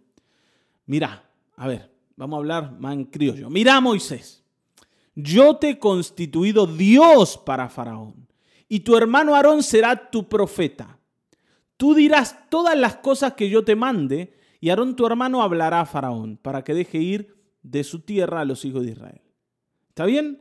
mira, 0.86 1.30
a 1.54 1.68
ver, 1.68 1.92
vamos 2.16 2.36
a 2.36 2.38
hablar 2.38 2.80
más 2.80 2.94
en 2.94 3.04
criollo. 3.04 3.48
Mira 3.48 3.80
Moisés, 3.80 4.42
yo 5.14 5.54
te 5.54 5.68
he 5.68 5.78
constituido 5.78 6.66
Dios 6.66 7.38
para 7.38 7.68
Faraón, 7.68 8.26
y 8.68 8.80
tu 8.80 8.96
hermano 8.96 9.36
Aarón 9.36 9.62
será 9.62 10.10
tu 10.10 10.28
profeta. 10.28 10.98
Tú 11.76 11.94
dirás 11.94 12.50
todas 12.50 12.76
las 12.76 12.96
cosas 12.96 13.34
que 13.34 13.48
yo 13.48 13.64
te 13.64 13.76
mande, 13.76 14.41
y 14.62 14.70
Aarón 14.70 14.96
tu 14.96 15.04
hermano 15.04 15.42
hablará 15.42 15.80
a 15.80 15.84
Faraón, 15.84 16.38
para 16.40 16.64
que 16.64 16.72
deje 16.72 16.98
ir 16.98 17.36
de 17.62 17.84
su 17.84 18.00
tierra 18.00 18.40
a 18.40 18.44
los 18.46 18.64
hijos 18.64 18.84
de 18.84 18.92
Israel. 18.92 19.20
¿Está 19.88 20.06
bien? 20.06 20.40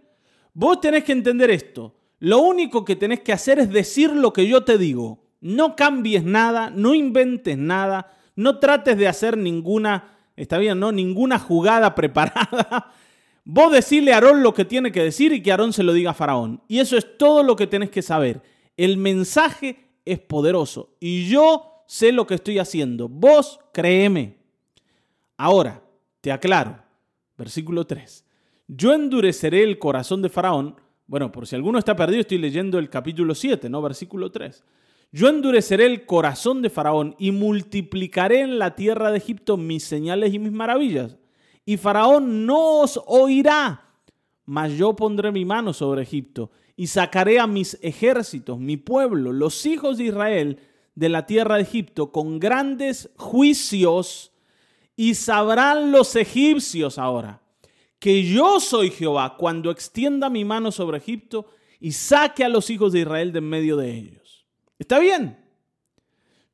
Vos 0.54 0.80
tenés 0.80 1.04
que 1.04 1.12
entender 1.12 1.50
esto. 1.50 1.98
Lo 2.20 2.40
único 2.40 2.86
que 2.86 2.96
tenés 2.96 3.20
que 3.22 3.34
hacer 3.34 3.60
es 3.60 3.70
decir 3.70 4.12
lo 4.12 4.32
que 4.32 4.48
yo 4.48 4.64
te 4.64 4.78
digo. 4.78 5.26
No 5.42 5.76
cambies 5.76 6.24
nada, 6.24 6.70
no 6.70 6.94
inventes 6.94 7.58
nada, 7.58 8.16
no 8.36 8.60
trates 8.60 8.98
de 8.98 9.08
hacer 9.08 9.38
ninguna, 9.38 10.18
está 10.38 10.58
bien, 10.58 10.80
¿no? 10.80 10.92
Ninguna 10.92 11.40
jugada 11.40 11.96
preparada 11.96 12.94
Vos 13.44 13.72
decirle 13.72 14.14
a 14.14 14.16
Aarón 14.16 14.44
lo 14.44 14.54
que 14.54 14.66
tiene 14.66 14.92
que 14.92 15.04
decir 15.04 15.34
y 15.34 15.42
que 15.42 15.52
Aarón 15.52 15.74
se 15.74 15.84
lo 15.84 15.94
diga 15.94 16.12
a 16.12 16.14
Faraón. 16.16 16.62
Y 16.68 16.80
eso 16.80 16.96
es 16.96 17.18
todo 17.18 17.42
lo 17.42 17.56
que 17.56 17.68
tenés 17.68 17.90
que 17.90 18.04
saber. 18.04 18.42
El 18.78 18.98
mensaje 18.98 19.88
es 20.06 20.20
poderoso 20.20 20.96
y 21.00 21.28
yo 21.28 21.71
sé 21.92 22.12
lo 22.12 22.26
que 22.26 22.36
estoy 22.36 22.60
haciendo. 22.60 23.10
Vos 23.10 23.60
créeme. 23.74 24.38
Ahora, 25.38 25.84
te 26.22 26.32
aclaro, 26.32 26.78
versículo 27.38 27.86
3. 27.86 28.26
Yo 28.68 28.94
endureceré 28.94 29.64
el 29.64 29.80
corazón 29.80 30.22
de 30.22 30.30
Faraón. 30.30 30.76
Bueno, 31.08 31.32
por 31.32 31.48
si 31.48 31.56
alguno 31.56 31.80
está 31.80 31.96
perdido, 31.96 32.22
estoy 32.22 32.38
leyendo 32.38 32.80
el 32.80 32.90
capítulo 32.90 33.36
7, 33.36 33.70
¿no? 33.70 33.82
Versículo 33.82 34.32
3. 34.32 34.64
Yo 35.12 35.28
endureceré 35.28 35.88
el 35.88 36.06
corazón 36.06 36.62
de 36.62 36.70
Faraón 36.70 37.16
y 37.20 37.32
multiplicaré 37.32 38.42
en 38.42 38.60
la 38.60 38.76
tierra 38.76 39.12
de 39.12 39.18
Egipto 39.18 39.58
mis 39.58 39.84
señales 39.84 40.34
y 40.34 40.40
mis 40.40 40.54
maravillas 40.54 41.18
y 41.66 41.78
Faraón 41.78 42.46
no 42.46 42.80
os 42.80 43.00
oirá, 43.06 43.86
mas 44.46 44.74
yo 44.74 44.96
pondré 44.96 45.32
mi 45.32 45.46
mano 45.46 45.74
sobre 45.74 46.02
Egipto 46.02 46.52
y 46.76 46.88
sacaré 46.88 47.40
a 47.40 47.48
mis 47.48 47.78
ejércitos, 47.82 48.60
mi 48.60 48.78
pueblo, 48.78 49.32
los 49.32 49.66
hijos 49.66 49.98
de 49.98 50.06
Israel, 50.06 50.60
de 50.96 51.10
la 51.10 51.26
tierra 51.26 51.56
de 51.56 51.64
Egipto 51.64 52.12
con 52.12 52.40
grandes 52.40 53.10
juicios 53.18 54.32
y 54.96 55.16
sabrán 55.16 55.92
los 55.92 56.16
egipcios 56.16 56.98
ahora 56.98 57.42
que 58.02 58.24
yo 58.24 58.60
soy 58.60 58.90
Jehová 58.90 59.38
cuando 59.38 59.70
extienda 59.70 60.32
mi 60.32 60.44
mano 60.44 60.72
sobre 60.72 60.98
Egipto 60.98 61.46
y 61.80 61.92
saque 61.92 62.44
a 62.44 62.50
los 62.50 62.72
hijos 62.72 62.92
de 62.94 63.02
Israel 63.02 63.32
de 63.32 63.38
en 63.38 63.48
medio 63.48 63.78
de 63.78 63.92
ellos. 63.96 64.48
¿Está 64.80 64.98
bien? 64.98 65.38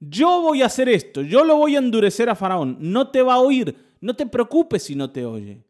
Yo 0.02 0.42
voy 0.42 0.62
a 0.62 0.66
hacer 0.66 0.90
esto, 0.90 1.22
yo 1.22 1.46
lo 1.46 1.56
voy 1.56 1.78
a 1.78 1.80
endurecer 1.80 2.30
a 2.30 2.36
Faraón, 2.36 2.78
no 2.82 3.12
te 3.12 3.22
va 3.22 3.36
a 3.36 3.40
oír, 3.40 3.76
no 4.02 4.14
te 4.14 4.26
preocupes 4.26 4.84
si 4.84 4.96
no 4.96 5.10
te 5.10 5.26
oye. 5.26 5.64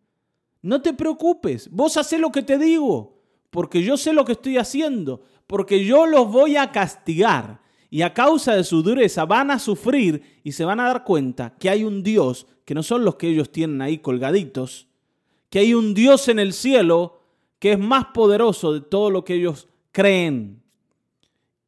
No 0.63 0.81
te 0.81 0.93
preocupes. 0.93 1.69
Vos 1.71 1.95
haces 1.95 2.19
lo 2.19 2.31
que 2.31 2.41
te 2.41 2.57
digo, 2.57 3.21
porque 3.51 3.83
yo 3.83 3.97
sé 3.97 4.13
lo 4.13 4.25
que 4.25 4.31
estoy 4.31 4.57
haciendo, 4.57 5.21
porque 5.45 5.85
yo 5.85 6.07
los 6.07 6.31
voy 6.31 6.57
a 6.57 6.71
castigar. 6.71 7.61
Y 7.89 8.01
a 8.01 8.13
causa 8.13 8.55
de 8.55 8.63
su 8.63 8.83
dureza 8.83 9.25
van 9.25 9.51
a 9.51 9.59
sufrir 9.59 10.39
y 10.43 10.51
se 10.51 10.65
van 10.65 10.79
a 10.79 10.87
dar 10.87 11.03
cuenta 11.03 11.55
que 11.57 11.69
hay 11.69 11.83
un 11.83 12.03
Dios, 12.03 12.47
que 12.65 12.75
no 12.75 12.83
son 12.83 13.05
los 13.05 13.15
que 13.15 13.29
ellos 13.29 13.51
tienen 13.51 13.81
ahí 13.81 13.99
colgaditos, 13.99 14.87
que 15.49 15.59
hay 15.59 15.73
un 15.73 15.93
Dios 15.93 16.27
en 16.27 16.39
el 16.39 16.53
cielo 16.53 17.21
que 17.59 17.73
es 17.73 17.79
más 17.79 18.07
poderoso 18.13 18.73
de 18.73 18.81
todo 18.81 19.09
lo 19.09 19.23
que 19.23 19.35
ellos 19.35 19.67
creen. 19.91 20.61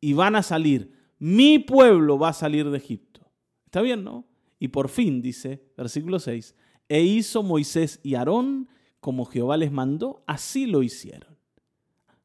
Y 0.01 0.13
van 0.13 0.35
a 0.35 0.43
salir. 0.43 0.91
Mi 1.17 1.59
pueblo 1.59 2.19
va 2.19 2.29
a 2.29 2.33
salir 2.33 2.69
de 2.69 2.77
Egipto. 2.77 3.21
¿Está 3.65 3.81
bien, 3.81 4.03
no? 4.03 4.25
Y 4.59 4.69
por 4.69 4.89
fin, 4.89 5.21
dice, 5.21 5.63
versículo 5.77 6.19
6, 6.19 6.55
e 6.89 7.01
hizo 7.01 7.43
Moisés 7.43 7.99
y 8.03 8.15
Aarón 8.15 8.67
como 8.99 9.25
Jehová 9.25 9.57
les 9.57 9.71
mandó, 9.71 10.23
así 10.27 10.65
lo 10.65 10.83
hicieron. 10.83 11.37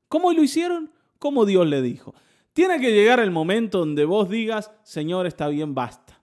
¿Cómo 0.09 0.33
lo 0.33 0.43
hicieron? 0.43 0.91
Como 1.19 1.47
Dios 1.47 1.67
le 1.67 1.83
dijo. 1.83 2.15
Tiene 2.55 2.81
que 2.81 2.93
llegar 2.93 3.19
el 3.19 3.33
momento 3.33 3.81
donde 3.81 4.05
vos 4.05 4.31
digas, 4.31 4.71
Señor, 4.85 5.27
está 5.27 5.49
bien, 5.49 5.75
basta. 5.75 6.23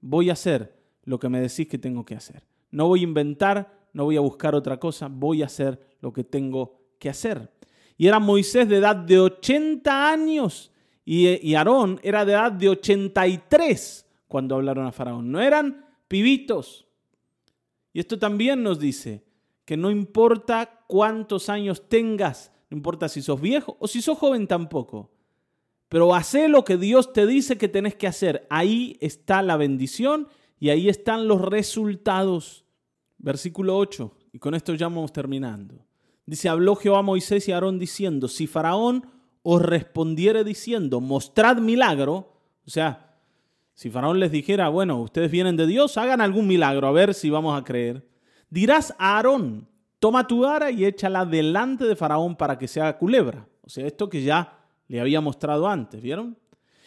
Voy 0.00 0.30
a 0.30 0.32
hacer 0.32 0.74
lo 1.04 1.18
que 1.18 1.28
me 1.28 1.38
decís 1.38 1.68
que 1.68 1.76
tengo 1.76 2.04
que 2.04 2.16
hacer. 2.16 2.44
No 2.70 2.88
voy 2.88 3.00
a 3.00 3.04
inventar, 3.04 3.88
no 3.92 4.04
voy 4.04 4.16
a 4.16 4.20
buscar 4.20 4.54
otra 4.54 4.80
cosa, 4.80 5.08
voy 5.08 5.42
a 5.42 5.46
hacer 5.46 5.78
lo 6.00 6.14
que 6.14 6.24
tengo 6.24 6.80
que 6.98 7.10
hacer. 7.10 7.52
Y 7.98 8.06
era 8.06 8.18
Moisés 8.18 8.66
de 8.70 8.78
edad 8.78 8.96
de 8.96 9.20
80 9.20 10.10
años 10.10 10.72
y, 11.04 11.54
Aarón 11.54 12.00
era 12.02 12.24
de 12.24 12.32
edad 12.32 12.52
de 12.52 12.70
83 12.70 14.06
cuando 14.28 14.54
hablaron 14.54 14.86
a 14.86 14.92
Faraón. 14.92 15.30
No 15.30 15.42
eran 15.42 15.86
pibitos. 16.08 16.86
Y 17.92 18.00
esto 18.00 18.18
también 18.18 18.62
nos 18.62 18.80
dice 18.80 19.24
que 19.66 19.76
no 19.76 19.90
importa 19.90 20.84
cuántos 20.86 21.50
años 21.50 21.86
tengas, 21.86 22.50
no 22.70 22.78
importa 22.78 23.10
si 23.10 23.20
sos 23.20 23.40
viejo 23.40 23.76
o 23.78 23.86
si 23.86 24.00
sos 24.00 24.16
joven 24.16 24.46
tampoco. 24.46 25.15
Pero 25.88 26.14
hace 26.14 26.48
lo 26.48 26.64
que 26.64 26.76
Dios 26.76 27.12
te 27.12 27.26
dice 27.26 27.58
que 27.58 27.68
tenés 27.68 27.94
que 27.94 28.06
hacer. 28.06 28.46
Ahí 28.50 28.96
está 29.00 29.42
la 29.42 29.56
bendición 29.56 30.28
y 30.58 30.70
ahí 30.70 30.88
están 30.88 31.28
los 31.28 31.40
resultados. 31.40 32.64
Versículo 33.18 33.76
8. 33.78 34.12
Y 34.32 34.38
con 34.38 34.54
esto 34.54 34.74
ya 34.74 34.88
vamos 34.88 35.12
terminando. 35.12 35.86
Dice, 36.26 36.48
habló 36.48 36.74
Jehová 36.74 36.98
a 36.98 37.02
Moisés 37.02 37.48
y 37.48 37.52
Aarón 37.52 37.78
diciendo, 37.78 38.26
si 38.26 38.48
Faraón 38.48 39.06
os 39.42 39.62
respondiere 39.62 40.42
diciendo, 40.42 41.00
mostrad 41.00 41.58
milagro, 41.58 42.32
o 42.66 42.70
sea, 42.70 43.16
si 43.74 43.90
Faraón 43.90 44.18
les 44.18 44.32
dijera, 44.32 44.68
bueno, 44.68 45.00
ustedes 45.00 45.30
vienen 45.30 45.56
de 45.56 45.68
Dios, 45.68 45.96
hagan 45.98 46.20
algún 46.20 46.48
milagro, 46.48 46.88
a 46.88 46.92
ver 46.92 47.14
si 47.14 47.30
vamos 47.30 47.56
a 47.56 47.62
creer. 47.62 48.08
Dirás 48.50 48.92
a 48.98 49.16
Aarón, 49.16 49.68
toma 50.00 50.26
tu 50.26 50.40
vara 50.40 50.72
y 50.72 50.84
échala 50.84 51.24
delante 51.24 51.84
de 51.84 51.94
Faraón 51.94 52.34
para 52.34 52.58
que 52.58 52.66
sea 52.66 52.98
culebra. 52.98 53.48
O 53.62 53.68
sea, 53.68 53.86
esto 53.86 54.08
que 54.08 54.22
ya 54.22 54.55
le 54.88 55.00
había 55.00 55.20
mostrado 55.20 55.68
antes, 55.68 56.00
¿vieron? 56.00 56.36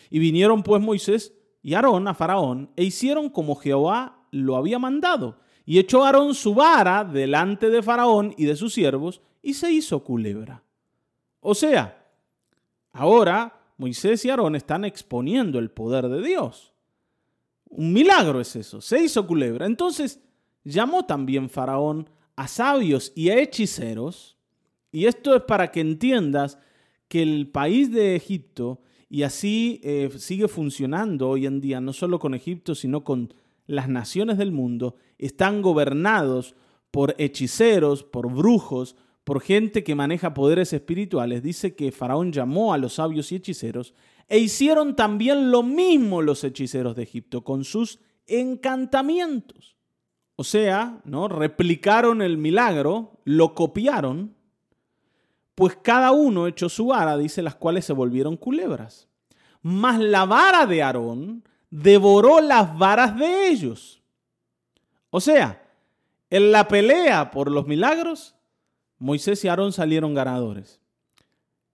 Y 0.10 0.20
vinieron 0.20 0.64
pues 0.64 0.82
Moisés 0.82 1.34
y 1.62 1.74
Aarón 1.74 2.08
a 2.08 2.14
Faraón 2.14 2.72
e 2.76 2.84
hicieron 2.84 3.30
como 3.30 3.56
Jehová 3.56 4.26
lo 4.32 4.56
había 4.56 4.80
mandado. 4.80 5.40
Y 5.66 5.78
echó 5.78 6.04
Aarón 6.04 6.34
su 6.34 6.54
vara 6.54 7.04
delante 7.04 7.70
de 7.70 7.84
Faraón 7.84 8.34
y 8.38 8.46
de 8.46 8.56
sus 8.56 8.74
siervos 8.74 9.22
y 9.42 9.54
se 9.54 9.72
hizo 9.72 10.04
culebra. 10.04 10.64
O 11.42 11.54
sea, 11.54 12.08
ahora 12.92 13.62
Moisés 13.78 14.26
y 14.26 14.30
Aarón 14.30 14.56
están 14.56 14.84
exponiendo 14.84 15.60
el 15.60 15.72
poder 15.72 16.10
de 16.10 16.22
Dios. 16.22 16.74
Un 17.70 17.94
milagro 17.94 18.42
es 18.42 18.56
eso, 18.56 18.82
se 18.82 19.02
hizo 19.02 19.28
culebra. 19.28 19.66
Entonces 19.66 20.20
llamó 20.64 21.06
también 21.06 21.50
Faraón 21.50 22.10
a 22.36 22.48
sabios 22.48 23.12
y 23.16 23.30
a 23.30 23.38
hechiceros, 23.38 24.38
y 24.92 25.06
esto 25.06 25.36
es 25.36 25.44
para 25.44 25.72
que 25.72 25.82
entiendas 25.82 26.58
que 27.10 27.22
el 27.22 27.50
país 27.50 27.92
de 27.92 28.16
Egipto, 28.16 28.80
y 29.10 29.24
así 29.24 29.82
eh, 29.84 30.10
sigue 30.18 30.48
funcionando 30.48 31.28
hoy 31.28 31.48
en 31.48 31.60
día, 31.60 31.82
no 31.82 31.92
solo 31.92 32.20
con 32.20 32.34
Egipto, 32.34 32.76
sino 32.76 33.04
con 33.04 33.34
las 33.66 33.90
naciones 33.90 34.38
del 34.38 34.52
mundo, 34.52 34.96
están 35.18 35.62
gobernados 35.62 36.56
por 36.92 37.16
hechiceros, 37.18 38.04
por 38.04 38.32
brujos, 38.32 38.96
por 39.24 39.42
gente 39.42 39.84
que 39.84 39.96
maneja 39.96 40.34
poderes 40.34 40.72
espirituales. 40.74 41.44
Dice 41.44 41.76
que 41.76 41.92
Faraón 41.92 42.32
llamó 42.32 42.74
a 42.74 42.78
los 42.78 42.94
sabios 42.94 43.32
y 43.32 43.36
hechiceros 43.36 43.94
e 44.28 44.40
hicieron 44.40 44.96
también 44.96 45.52
lo 45.52 45.64
mismo 45.64 46.22
los 46.22 46.44
hechiceros 46.44 46.96
de 46.96 47.04
Egipto 47.04 47.44
con 47.44 47.64
sus 47.64 48.00
encantamientos. 48.28 49.76
O 50.36 50.44
sea, 50.44 51.02
¿no? 51.04 51.28
replicaron 51.28 52.22
el 52.22 52.38
milagro, 52.38 53.20
lo 53.26 53.54
copiaron 53.56 54.36
pues 55.60 55.78
cada 55.82 56.14
uno 56.14 56.48
echó 56.48 56.70
su 56.70 56.86
vara, 56.86 57.18
dice, 57.18 57.42
las 57.42 57.56
cuales 57.56 57.84
se 57.84 57.92
volvieron 57.92 58.38
culebras. 58.38 59.10
Mas 59.62 60.00
la 60.00 60.24
vara 60.24 60.66
de 60.66 60.82
Aarón 60.82 61.44
devoró 61.70 62.40
las 62.40 62.78
varas 62.78 63.18
de 63.18 63.50
ellos. 63.50 64.02
O 65.10 65.20
sea, 65.20 65.62
en 66.30 66.54
la 66.54 66.66
pelea 66.70 67.30
por 67.30 67.52
los 67.52 67.68
milagros, 67.68 68.36
Moisés 69.00 69.44
y 69.44 69.50
Aarón 69.50 69.74
salieron 69.74 70.14
ganadores. 70.14 70.80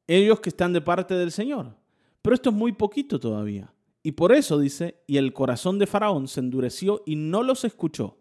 Ellos 0.08 0.40
que 0.40 0.50
están 0.50 0.74
de 0.74 0.82
parte 0.82 1.14
del 1.14 1.32
Señor. 1.32 1.78
Pero 2.24 2.34
esto 2.34 2.50
es 2.50 2.56
muy 2.56 2.72
poquito 2.72 3.20
todavía. 3.20 3.72
Y 4.02 4.14
por 4.14 4.32
eso 4.32 4.58
dice, 4.58 5.04
y 5.06 5.18
el 5.18 5.32
corazón 5.32 5.78
de 5.78 5.86
Faraón 5.86 6.28
se 6.28 6.40
endureció 6.40 7.04
y 7.06 7.18
no 7.18 7.44
los 7.44 7.64
escuchó, 7.64 8.18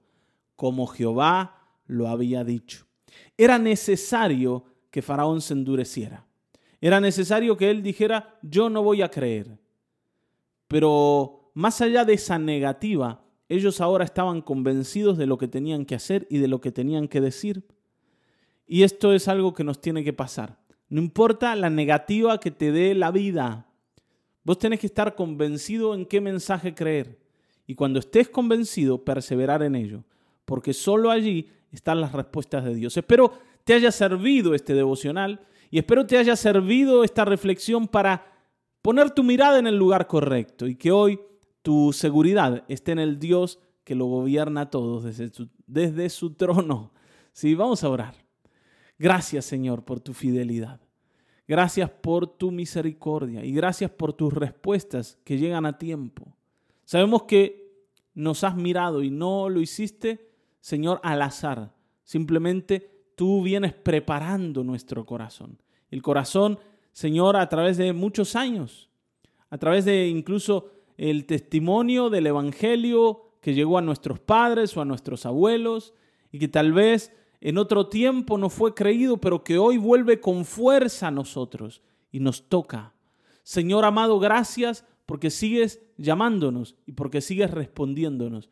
como 0.56 0.86
Jehová 0.88 1.78
lo 1.86 2.08
había 2.08 2.44
dicho. 2.44 2.86
Era 3.38 3.58
necesario 3.58 4.66
que 4.94 5.02
Faraón 5.02 5.40
se 5.40 5.54
endureciera. 5.54 6.24
Era 6.80 7.00
necesario 7.00 7.56
que 7.56 7.68
él 7.68 7.82
dijera, 7.82 8.38
yo 8.42 8.70
no 8.70 8.80
voy 8.80 9.02
a 9.02 9.10
creer. 9.10 9.58
Pero 10.68 11.50
más 11.52 11.80
allá 11.80 12.04
de 12.04 12.12
esa 12.12 12.38
negativa, 12.38 13.24
ellos 13.48 13.80
ahora 13.80 14.04
estaban 14.04 14.40
convencidos 14.40 15.18
de 15.18 15.26
lo 15.26 15.36
que 15.36 15.48
tenían 15.48 15.84
que 15.84 15.96
hacer 15.96 16.28
y 16.30 16.38
de 16.38 16.46
lo 16.46 16.60
que 16.60 16.70
tenían 16.70 17.08
que 17.08 17.20
decir. 17.20 17.66
Y 18.68 18.84
esto 18.84 19.12
es 19.12 19.26
algo 19.26 19.52
que 19.52 19.64
nos 19.64 19.80
tiene 19.80 20.04
que 20.04 20.12
pasar. 20.12 20.60
No 20.88 21.02
importa 21.02 21.56
la 21.56 21.70
negativa 21.70 22.38
que 22.38 22.52
te 22.52 22.70
dé 22.70 22.94
la 22.94 23.10
vida, 23.10 23.66
vos 24.44 24.60
tenés 24.60 24.78
que 24.78 24.86
estar 24.86 25.16
convencido 25.16 25.92
en 25.96 26.06
qué 26.06 26.20
mensaje 26.20 26.72
creer. 26.72 27.18
Y 27.66 27.74
cuando 27.74 27.98
estés 27.98 28.28
convencido, 28.28 29.04
perseverar 29.04 29.64
en 29.64 29.74
ello, 29.74 30.04
porque 30.44 30.72
solo 30.72 31.10
allí 31.10 31.50
están 31.72 32.00
las 32.00 32.12
respuestas 32.12 32.64
de 32.64 32.76
Dios. 32.76 32.96
Espero 32.96 33.32
te 33.64 33.74
haya 33.74 33.90
servido 33.90 34.54
este 34.54 34.74
devocional 34.74 35.40
y 35.70 35.78
espero 35.78 36.06
te 36.06 36.18
haya 36.18 36.36
servido 36.36 37.02
esta 37.02 37.24
reflexión 37.24 37.88
para 37.88 38.32
poner 38.82 39.10
tu 39.10 39.24
mirada 39.24 39.58
en 39.58 39.66
el 39.66 39.76
lugar 39.76 40.06
correcto 40.06 40.66
y 40.66 40.76
que 40.76 40.92
hoy 40.92 41.18
tu 41.62 41.92
seguridad 41.92 42.64
esté 42.68 42.92
en 42.92 42.98
el 42.98 43.18
Dios 43.18 43.58
que 43.82 43.94
lo 43.94 44.06
gobierna 44.06 44.62
a 44.62 44.70
todos 44.70 45.04
desde 45.66 46.10
su, 46.10 46.34
trono. 46.34 46.92
Sí, 47.32 47.54
vamos 47.54 47.82
a 47.82 47.88
orar. 47.88 48.14
Gracias 48.98 49.46
Señor 49.46 49.84
por 49.84 50.00
tu 50.00 50.12
fidelidad. 50.12 50.80
Gracias 51.48 51.90
por 51.90 52.26
tu 52.26 52.50
misericordia 52.50 53.44
y 53.44 53.52
gracias 53.52 53.90
por 53.90 54.12
tus 54.12 54.32
respuestas 54.32 55.18
que 55.24 55.38
llegan 55.38 55.66
a 55.66 55.78
tiempo. 55.78 56.36
Sabemos 56.84 57.24
que 57.24 57.64
nos 58.14 58.44
has 58.44 58.54
mirado 58.54 59.02
y 59.02 59.10
no 59.10 59.48
lo 59.48 59.60
hiciste, 59.60 60.30
Señor, 60.60 61.00
al 61.02 61.20
azar. 61.20 61.74
Simplemente 62.04 62.93
tú 63.14 63.42
vienes 63.42 63.72
preparando 63.72 64.64
nuestro 64.64 65.04
corazón. 65.06 65.58
El 65.90 66.02
corazón, 66.02 66.58
Señor, 66.92 67.36
a 67.36 67.48
través 67.48 67.76
de 67.76 67.92
muchos 67.92 68.36
años, 68.36 68.88
a 69.50 69.58
través 69.58 69.84
de 69.84 70.08
incluso 70.08 70.70
el 70.96 71.26
testimonio 71.26 72.10
del 72.10 72.26
Evangelio 72.26 73.32
que 73.40 73.54
llegó 73.54 73.78
a 73.78 73.82
nuestros 73.82 74.20
padres 74.20 74.76
o 74.76 74.80
a 74.80 74.84
nuestros 74.84 75.26
abuelos 75.26 75.92
y 76.32 76.38
que 76.38 76.48
tal 76.48 76.72
vez 76.72 77.12
en 77.40 77.58
otro 77.58 77.88
tiempo 77.88 78.38
no 78.38 78.48
fue 78.48 78.74
creído, 78.74 79.18
pero 79.18 79.44
que 79.44 79.58
hoy 79.58 79.76
vuelve 79.76 80.18
con 80.18 80.44
fuerza 80.44 81.08
a 81.08 81.10
nosotros 81.10 81.82
y 82.10 82.20
nos 82.20 82.48
toca. 82.48 82.94
Señor 83.42 83.84
amado, 83.84 84.18
gracias 84.18 84.86
porque 85.04 85.30
sigues 85.30 85.82
llamándonos 85.98 86.76
y 86.86 86.92
porque 86.92 87.20
sigues 87.20 87.50
respondiéndonos. 87.50 88.48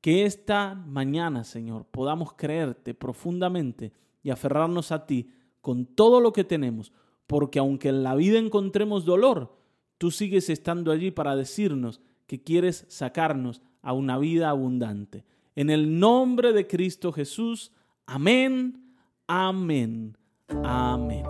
Que 0.00 0.24
esta 0.24 0.74
mañana, 0.74 1.42
Señor, 1.42 1.86
podamos 1.86 2.34
creerte 2.34 2.94
profundamente 2.94 3.92
y 4.26 4.30
aferrarnos 4.30 4.90
a 4.90 5.06
ti 5.06 5.30
con 5.60 5.86
todo 5.86 6.20
lo 6.20 6.32
que 6.32 6.42
tenemos, 6.42 6.92
porque 7.28 7.60
aunque 7.60 7.90
en 7.90 8.02
la 8.02 8.16
vida 8.16 8.40
encontremos 8.40 9.04
dolor, 9.04 9.56
tú 9.98 10.10
sigues 10.10 10.50
estando 10.50 10.90
allí 10.90 11.12
para 11.12 11.36
decirnos 11.36 12.00
que 12.26 12.42
quieres 12.42 12.86
sacarnos 12.88 13.62
a 13.82 13.92
una 13.92 14.18
vida 14.18 14.50
abundante. 14.50 15.24
En 15.54 15.70
el 15.70 16.00
nombre 16.00 16.52
de 16.52 16.66
Cristo 16.66 17.12
Jesús, 17.12 17.70
amén, 18.04 18.96
amén, 19.28 20.18
amén. 20.64 21.24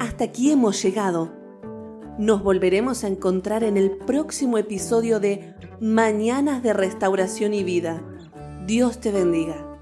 Hasta 0.00 0.24
aquí 0.24 0.50
hemos 0.50 0.82
llegado. 0.82 1.32
Nos 2.18 2.42
volveremos 2.42 3.04
a 3.04 3.06
encontrar 3.06 3.62
en 3.62 3.76
el 3.76 3.92
próximo 3.92 4.58
episodio 4.58 5.20
de 5.20 5.54
Mañanas 5.80 6.64
de 6.64 6.72
Restauración 6.72 7.54
y 7.54 7.62
Vida 7.62 8.02
Dios 8.66 8.98
te 8.98 9.12
bendiga. 9.12 9.75